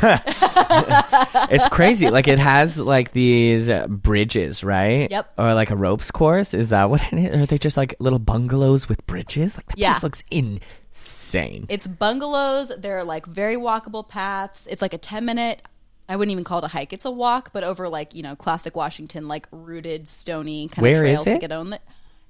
[1.51, 5.33] it's crazy like it has like these bridges right Yep.
[5.39, 7.95] or like a ropes course is that what it is or are they just like
[7.99, 9.93] little bungalows with bridges like that Yeah.
[9.95, 12.71] place looks insane It's bungalows.
[12.79, 14.67] They're like very walkable paths.
[14.71, 15.61] It's like a 10 minute,
[16.09, 16.93] I wouldn't even call it a hike.
[16.93, 20.93] It's a walk, but over like, you know, classic Washington, like rooted, stony kind Where
[20.95, 21.83] of trails to get on it.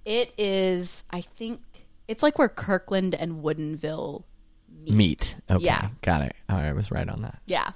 [0.04, 1.60] It is, I think,
[2.08, 4.22] it's like where Kirkland and Woodinville
[4.82, 4.94] meet.
[4.94, 5.36] meat.
[5.50, 5.88] Okay, Yeah.
[6.02, 6.34] got it.
[6.48, 7.38] All right, I was right on that.
[7.46, 7.70] Yeah.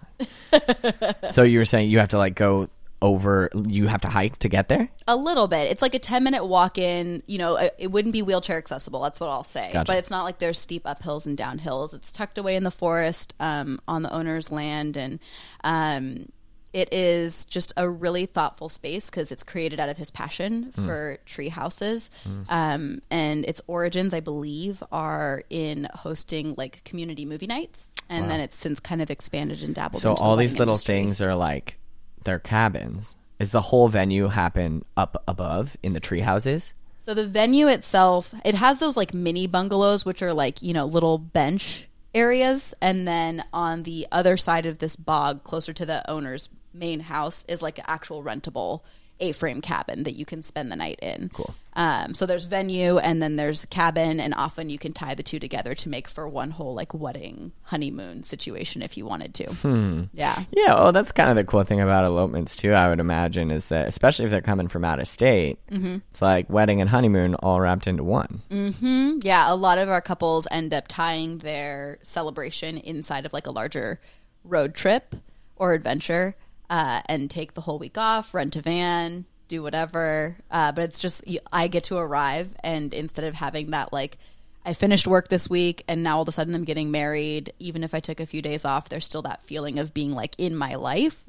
[1.32, 2.68] So you were saying you have to like go
[3.02, 4.88] over, you have to hike to get there.
[5.08, 5.70] A little bit.
[5.70, 7.22] It's like a 10 minute walk in.
[7.26, 9.00] You know, it- wouldn't be wheelchair accessible.
[9.02, 9.70] That's what I'll say.
[9.72, 9.90] Gotcha.
[9.92, 11.94] But it's not like there's steep uphills and downhills.
[11.94, 14.96] It's tucked away in the forest um, on the owner's land.
[14.96, 15.18] And
[15.64, 16.26] um,
[16.72, 21.18] it is just a really thoughtful space because it's created out of his passion for
[21.26, 22.10] tree houses.
[22.48, 27.92] Um, and its origins, I believe, are in hosting like community movie nights.
[28.08, 30.94] And then it's since kind of expanded and dabbled So all the these little industry.
[30.96, 31.76] things are like
[32.24, 33.16] they're cabins.
[33.38, 36.74] Is the whole venue happen up above in the tree houses?
[36.98, 40.84] So the venue itself, it has those like mini bungalows, which are like, you know,
[40.84, 42.74] little bench areas.
[42.82, 47.44] And then on the other side of this bog, closer to the owner's main house,
[47.48, 48.82] is like an actual rentable
[49.20, 51.30] A frame cabin that you can spend the night in.
[51.34, 51.54] Cool.
[51.74, 55.38] Um, so there's venue and then there's cabin, and often you can tie the two
[55.38, 59.44] together to make for one whole like wedding honeymoon situation if you wanted to.
[59.52, 60.02] Hmm.
[60.12, 60.44] Yeah.
[60.50, 62.72] Yeah, well, that's kind of the cool thing about elopements too.
[62.72, 65.98] I would imagine is that, especially if they're coming from out of state, Mm-hmm.
[66.10, 68.42] it's like wedding and honeymoon all wrapped into one.
[68.50, 69.22] Mhm.
[69.22, 73.50] Yeah, a lot of our couples end up tying their celebration inside of like a
[73.52, 74.00] larger
[74.44, 75.14] road trip
[75.56, 76.34] or adventure
[76.70, 80.38] uh, and take the whole week off, rent a van, do whatever.
[80.50, 84.16] Uh, but it's just, you- I get to arrive, and instead of having that, like,
[84.64, 87.82] I finished work this week and now all of a sudden I'm getting married, even
[87.82, 90.54] if I took a few days off, there's still that feeling of being like in
[90.54, 91.24] my life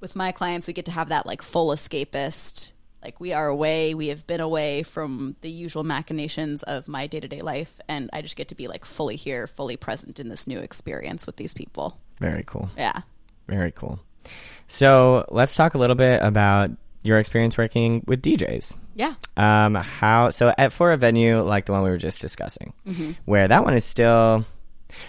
[0.00, 2.72] with my clients, we get to have that like full escapist.
[3.02, 7.20] Like we are away, we have been away from the usual machinations of my day
[7.20, 10.28] to day life, and I just get to be like fully here, fully present in
[10.28, 11.96] this new experience with these people.
[12.18, 12.68] Very cool.
[12.76, 13.00] Yeah.
[13.46, 14.00] Very cool.
[14.66, 16.70] So let's talk a little bit about
[17.02, 18.76] your experience working with DJs.
[18.94, 19.14] Yeah.
[19.36, 23.12] Um, how so at for a venue like the one we were just discussing, Mm-hmm.
[23.24, 24.44] where that one is still.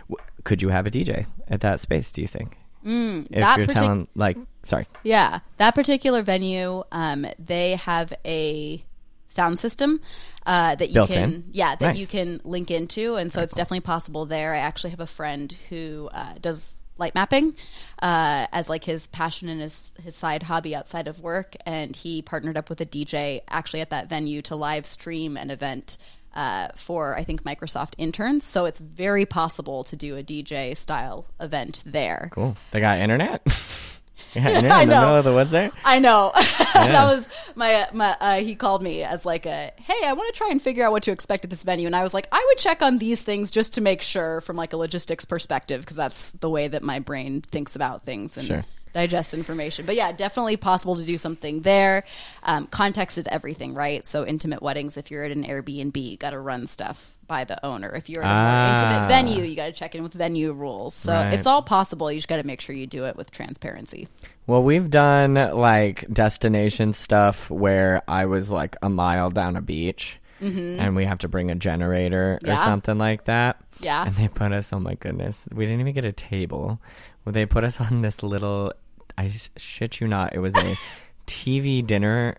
[0.09, 2.11] w- Could you have a DJ at that space?
[2.11, 2.55] Do you think?
[2.85, 8.13] Mm, if that you're partic- telling, like, sorry, Yeah, that particular venue, um, they have
[8.23, 8.81] a
[9.27, 9.99] sound system
[10.45, 11.43] uh, that you Built can, in?
[11.51, 11.97] yeah, that Nice.
[11.99, 14.53] you can link into, and so it's definitely possible there.
[14.53, 17.55] I actually have a friend who uh, does light mapping
[18.01, 22.21] uh, as like his passion and his his side hobby outside of work, and he
[22.21, 25.97] partnered up with a DJ actually at that venue to live stream an event.
[26.31, 31.25] Uh, for I think Microsoft interns, so it's very possible to do a DJ style
[31.39, 32.29] event there.
[32.31, 32.55] cool.
[32.69, 33.41] They got internet.
[34.35, 35.01] I in the know.
[35.01, 35.71] middle of the woods there.
[35.83, 36.31] I know.
[36.73, 38.15] that was my my.
[38.19, 40.91] Uh, he called me as like a, hey, I want to try and figure out
[40.91, 43.23] what to expect at this venue, and I was like, I would check on these
[43.23, 46.83] things just to make sure from like a logistics perspective, because that's the way that
[46.83, 48.65] my brain thinks about things and Sure.
[48.93, 49.85] Digests information.
[49.85, 52.03] But yeah, definitely possible to do something there.
[52.43, 54.05] Um, context is everything, right?
[54.05, 57.63] So intimate weddings, if you're at an Airbnb, you got to run stuff by the
[57.63, 57.89] owner.
[57.95, 58.73] If you're at a more Ah.
[58.73, 60.95] intimate venue, you got to check in with venue rules.
[60.95, 61.33] So Right.
[61.33, 62.11] it's all possible.
[62.11, 64.07] You just got to make sure you do it with transparency.
[64.47, 70.19] Well, we've done like destination stuff where I was like a mile down a beach
[70.41, 72.63] and we have to bring a generator or Mm-hmm.
[72.63, 73.57] Something like that.
[73.81, 74.05] Yeah.
[74.07, 76.79] And they put us, oh my goodness, we didn't even get a table.
[77.25, 78.73] Well, they put us on this little,
[79.17, 80.75] I shit you not, it was a
[81.27, 82.37] TV dinner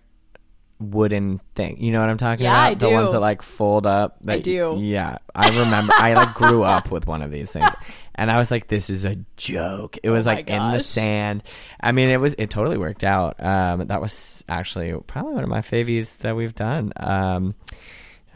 [0.80, 1.76] wooden thing.
[1.82, 2.70] You know what I'm talking Yeah, about?
[2.70, 4.16] I The ones that like fold up.
[4.22, 4.78] That, I do.
[4.80, 5.18] Yeah.
[5.34, 7.70] I remember, I like grew up with one of these things.
[8.14, 9.98] And I was like, this is a joke.
[10.02, 11.42] It was Oh like in the sand.
[11.80, 13.42] I mean, it was, it totally worked out.
[13.44, 16.92] Um, that was actually probably one of my favies that we've done.
[16.96, 17.54] Um,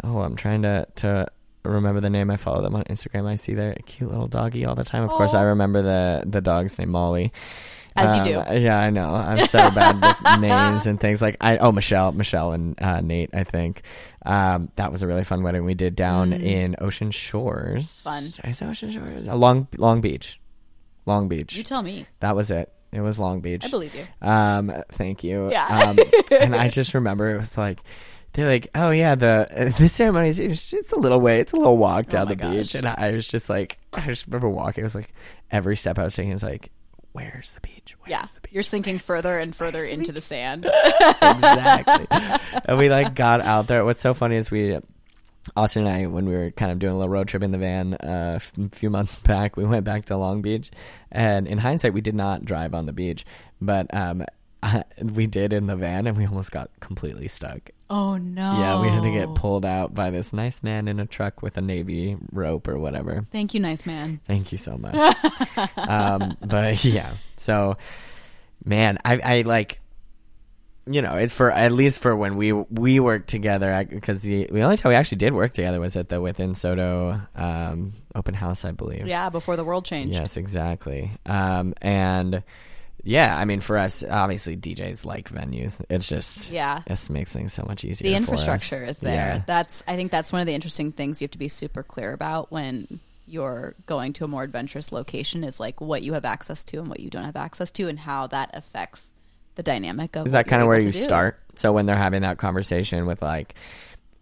[0.02, 1.28] oh, I'm trying to, to,
[1.64, 2.30] remember the name.
[2.30, 3.26] I follow them on Instagram.
[3.26, 5.02] I see their cute little doggy all the time.
[5.04, 7.32] Of course, I remember the the dog's name Molly.
[7.96, 8.60] As you Um, do.
[8.60, 9.14] Yeah, I know.
[9.14, 11.58] I'm so bad with names and things like I.
[11.58, 13.30] Oh, Michelle, Michelle, and uh, Nate.
[13.32, 13.82] I think
[14.26, 17.86] um, that was a really fun wedding we did down in Ocean Shores.
[17.86, 18.02] Mm.
[18.02, 18.50] Fun.
[18.50, 19.28] Is it Ocean Shores?
[19.28, 20.40] Uh, Long Long Beach.
[21.06, 21.54] Long Beach.
[21.54, 22.06] You tell me.
[22.20, 22.72] that was it.
[22.90, 23.64] It was Long Beach.
[23.64, 24.06] I believe you.
[24.26, 25.50] Um, thank you.
[25.50, 25.66] Yeah.
[25.66, 25.98] Um,
[26.32, 27.78] and I just remember it was like
[28.34, 31.52] they're like, oh yeah, the uh, the ceremony is it's, it's a little way, it's
[31.52, 34.48] a little walk down Oh the beach, and I was just like, I just remember
[34.48, 34.82] walking.
[34.82, 35.12] It was like
[35.50, 36.70] every step I was taking was like,
[37.12, 37.94] where's the beach?
[38.00, 38.52] Where's Yeah, the beach?
[38.52, 40.66] you're sinking further and further into the sand.
[41.22, 42.06] exactly.
[42.66, 43.84] and we like got out there.
[43.84, 44.78] What's so funny is we.
[45.56, 47.58] Austin and I, when we were kind of doing a little road trip in the
[47.58, 50.70] van uh, a few months back, we went back to Long Beach,
[51.12, 53.26] and in hindsight, we did not drive on the beach,
[53.60, 54.24] but um,
[55.02, 57.70] we did in the van, and we almost got completely stuck.
[57.90, 58.58] Oh no!
[58.58, 61.56] Yeah, we had to get pulled out by this nice man in a truck with
[61.56, 63.26] a navy rope or whatever.
[63.30, 64.20] Thank you, nice man.
[64.26, 64.94] Thank you so much.
[65.76, 67.76] um, but yeah, so
[68.64, 69.80] man, I, I like,
[70.86, 74.62] you know, it's for at least for when we we worked together because the the
[74.62, 78.64] only time we actually did work together was at the Within SoDo um, open house,
[78.64, 79.06] I believe.
[79.06, 80.14] Yeah, before the world changed.
[80.14, 81.10] Yes, exactly.
[81.26, 82.42] Um, and
[83.04, 85.80] yeah, I mean, for us, obviously, DJs like venues.
[85.90, 86.82] It's just Yeah.
[86.86, 88.08] this makes things so much easier.
[88.08, 88.20] The for us.
[88.20, 89.14] infrastructure is there.
[89.14, 89.42] Yeah.
[89.46, 92.12] That's I think that's one of the interesting things you have to be super clear
[92.12, 96.62] about when you're going to a more adventurous location is like what you have access
[96.64, 99.12] to and what you don't have access to and how that affects
[99.54, 100.98] the dynamic of Is that kind of where you do.
[100.98, 101.38] start?
[101.56, 103.54] So when they're having that conversation with like,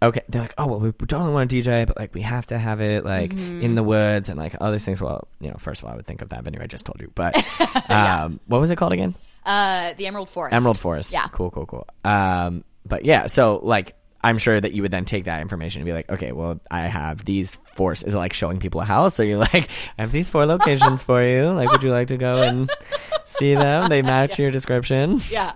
[0.02, 2.58] okay, they're like, oh well, we totally want to DJ, but like we have to
[2.58, 3.62] have it like Mm-hmm.
[3.62, 5.00] in the woods and like all these things.
[5.00, 7.00] Well, you know, first of all, I would think of that venue I just told
[7.00, 7.34] you, but
[7.90, 9.14] um, what was it called again?
[9.44, 10.54] Uh, the Emerald Forest.
[10.54, 11.10] Emerald Forest.
[11.12, 11.26] Yeah.
[11.32, 11.86] Cool, cool, cool.
[12.04, 13.94] Um, but yeah, so like
[14.24, 16.82] I'm sure that you would then take that information and be like, okay, well, I
[16.82, 17.92] have these four.
[17.92, 19.18] Is it like showing people a house?
[19.18, 21.50] Or you're like, I have these four locations for you.
[21.50, 22.70] Like, would you like to go and
[23.26, 23.88] see them?
[23.88, 25.20] They match your description.
[25.28, 25.54] yeah.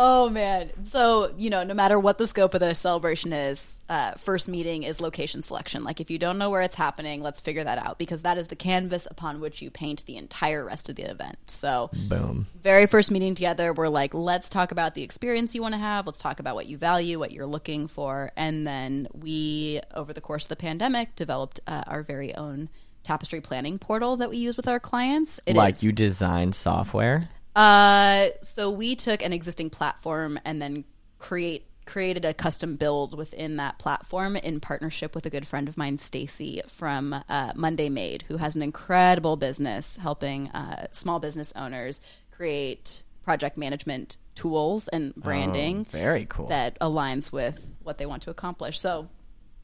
[0.00, 0.70] Oh man.
[0.84, 4.84] So, you know, no matter what the scope of the celebration is, uh, first meeting
[4.84, 5.82] is location selection.
[5.82, 8.46] Like if you don't know where it's happening, let's figure that out because that is
[8.46, 11.36] the canvas upon which you paint the entire rest of the event.
[11.48, 12.46] So, Boom.
[12.62, 16.06] very first meeting together, we're like, let's talk about the experience you want to have.
[16.06, 18.30] Let's talk about what you value, what you're looking for.
[18.36, 22.68] And then we, over the course of the pandemic, developed uh, our very own
[23.02, 25.40] tapestry planning portal that we use with our clients.
[25.44, 27.22] It like is- you design software.
[27.58, 30.84] Uh, so we took an existing platform and then
[31.18, 35.78] create created a custom build within that platform in partnership with a good friend of
[35.78, 41.50] mine, Stacy from uh, Monday Made, who has an incredible business helping uh, small business
[41.56, 42.00] owners
[42.30, 46.48] create project management tools and branding Very cool.
[46.48, 48.78] that aligns with what they want to accomplish.
[48.78, 49.08] So,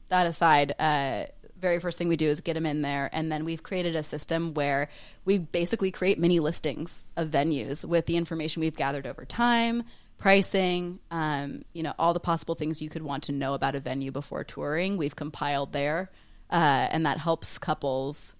[0.09, 1.25] that aside, uh,
[1.65, 4.03] very first thing we do is get them in there, and then we've created a
[4.03, 4.87] system where
[5.25, 9.81] we basically create mini listings of venues with the information we've gathered over time,
[10.19, 13.79] pricing, um, you know, all the possible things you could want to know about a
[13.79, 14.95] venue before touring.
[14.95, 16.11] We've compiled there,
[16.51, 18.35] uh, and that helps couples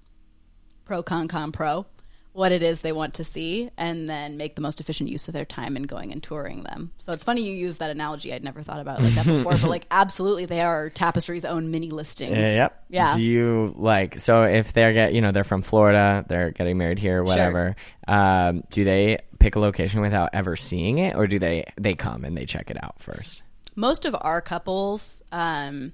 [0.85, 1.87] pro con con pro
[2.35, 5.33] what it is they want to see and then make the most efficient use of
[5.33, 6.91] their time in going and touring them.
[6.97, 8.33] So it's funny you use that analogy.
[8.33, 11.71] I'd never thought about it like that before, but like absolutely they are Tapestry's own
[11.71, 12.35] mini listings.
[12.35, 12.83] Yeah, yep.
[12.89, 13.15] Yeah.
[13.15, 16.99] Do you like so if they're get you know they're from Florida, they're getting married
[16.99, 17.77] here, whatever.
[18.05, 22.25] Um, do they pick a location without ever seeing it, or do they they come
[22.25, 23.41] and they check it out first?
[23.77, 25.93] Most of our couples um,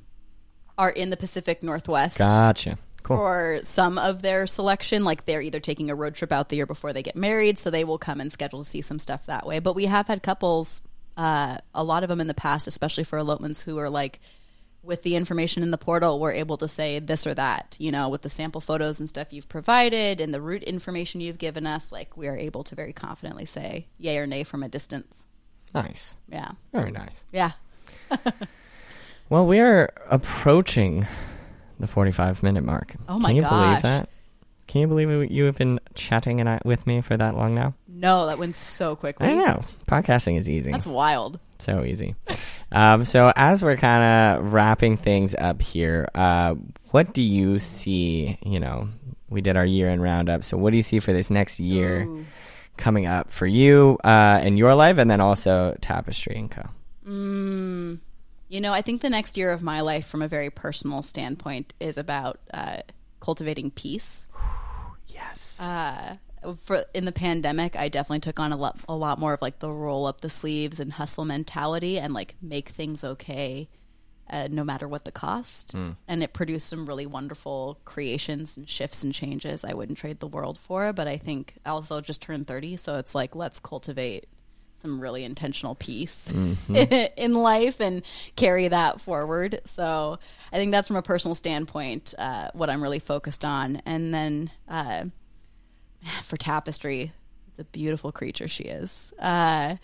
[0.75, 2.17] are in the Pacific Northwest.
[2.17, 2.79] Gotcha.
[3.03, 3.17] Cool.
[3.17, 5.03] for some of their selection.
[5.03, 7.69] Like they're either taking a road trip out the year before they get married, so
[7.69, 9.59] they will come and schedule to see some stuff that way.
[9.59, 10.81] But we have had couples,
[11.17, 14.19] uh, a lot of them in the past, especially for elopements, who are like,
[14.83, 18.09] with the information in the portal, we're able to say this or that, you know,
[18.09, 21.91] with the sample photos and stuff you've provided and the route information you've given us,
[21.91, 25.25] like we are able to very confidently say yay or nay from a distance.
[25.75, 26.15] Nice.
[26.27, 26.53] Yeah.
[26.71, 27.23] Very nice.
[27.31, 27.51] Yeah.
[29.31, 31.07] Well, we are approaching
[31.81, 32.95] the 45 minute mark.
[33.09, 33.33] Oh my god.
[33.33, 33.51] Can you gosh.
[33.51, 34.09] believe that?
[34.67, 37.73] Can you believe you have been chatting and I, with me for that long now?
[37.89, 39.27] No, that went so quickly.
[39.27, 39.65] I know.
[39.85, 40.71] Podcasting is easy.
[40.71, 41.41] That's wild.
[41.59, 42.15] So easy.
[42.71, 46.55] um, so as we're kind of wrapping things up here, uh,
[46.91, 48.37] what do you see?
[48.45, 48.87] You know,
[49.29, 50.43] we did our year end roundup.
[50.45, 52.25] So what do you see for this next year Ooh.
[52.77, 56.63] coming up for you uh, in your life, and then also Tapestry and Co.
[57.05, 57.99] Mm,
[58.51, 61.73] you know, I think the next year of my life, from a very personal standpoint,
[61.79, 62.81] is about uh,
[63.19, 64.27] cultivating peace.
[65.13, 65.61] Yes.
[65.61, 66.15] Uh,
[66.57, 69.59] for in the pandemic, I definitely took on a lot, a lot more of like
[69.59, 73.69] the roll up the sleeves and hustle mentality, and like make things okay,
[74.29, 75.73] uh, no matter what the cost.
[76.07, 80.27] And it produced some really wonderful creations and shifts and changes I wouldn't trade the
[80.27, 80.91] world for.
[80.91, 84.27] But I think I also just turned thirty, so it's like let's cultivate
[84.81, 86.31] some really intentional peace
[86.69, 88.03] in life and
[88.35, 89.61] carry that forward.
[89.65, 90.19] So
[90.51, 93.81] I think that's from a personal standpoint uh, what I'm really focused on.
[93.85, 95.05] And then uh,
[96.23, 97.13] for Tapestry,
[97.57, 99.13] the beautiful creature she is.
[99.19, 99.75] Uh,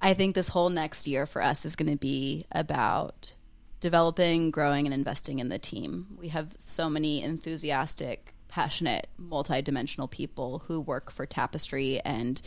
[0.00, 3.32] I think this whole next year for us is going to be about
[3.80, 6.06] developing, growing, and investing in the team.
[6.18, 12.40] We have so many enthusiastic, passionate, multidimensional people who work for Tapestry and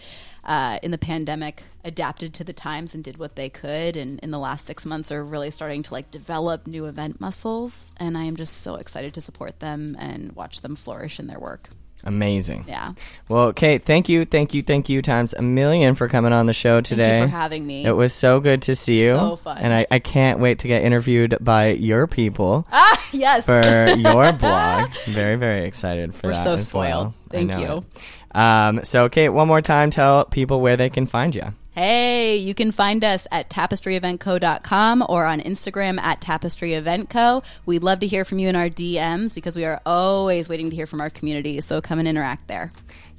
[0.45, 3.97] uh, in the pandemic adapted to the times and did what they could.
[3.97, 7.91] And in the last six months are really starting to like develop new event muscles.
[7.97, 11.41] And I am just so excited to support them and watch them flourish in their
[11.41, 11.67] work.
[12.07, 12.63] Amazing.
[12.69, 12.93] Yeah.
[13.27, 16.53] Well, Kate, thank you, thank you, thank you times a million for coming on the
[16.53, 17.03] show today.
[17.03, 17.85] Thank you for having me.
[17.85, 19.11] It was so good to see you.
[19.11, 19.57] So fun.
[19.57, 23.45] And I, I can't wait to get interviewed by your people ah, yes.
[23.45, 24.91] for your blog.
[25.07, 26.43] Very, very excited for We're that.
[26.43, 26.85] so as well.
[26.85, 27.13] spoiled.
[27.31, 27.85] I Thank you.
[28.33, 31.53] Um, so, Kate, one more time, tell people where they can find you.
[31.77, 37.43] Hey, you can find us at tapestryeventco.com or on Instagram at tapestryeventco.
[37.67, 40.75] We'd love to hear from you in our DMs because we are always waiting to
[40.75, 41.61] hear from our community.
[41.61, 42.71] So come and interact there.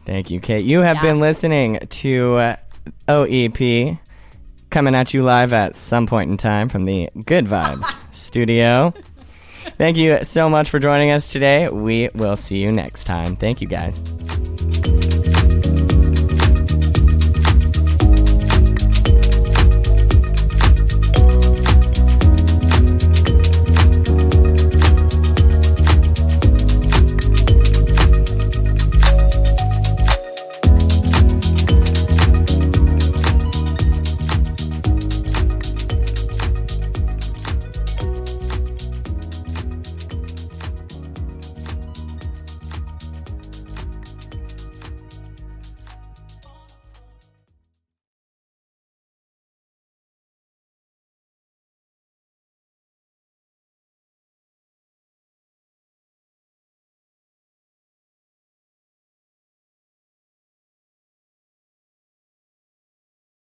[0.07, 0.65] Thank you, Kate.
[0.65, 1.03] You have Yeah.
[1.03, 2.57] been listening to uh,
[3.07, 3.97] OEP
[4.71, 8.93] coming at you live at some point in time from the Good Vibes studio.
[9.77, 11.69] Thank you so much for joining us today.
[11.69, 13.37] We will see you next time.
[13.37, 14.03] Thank you, guys.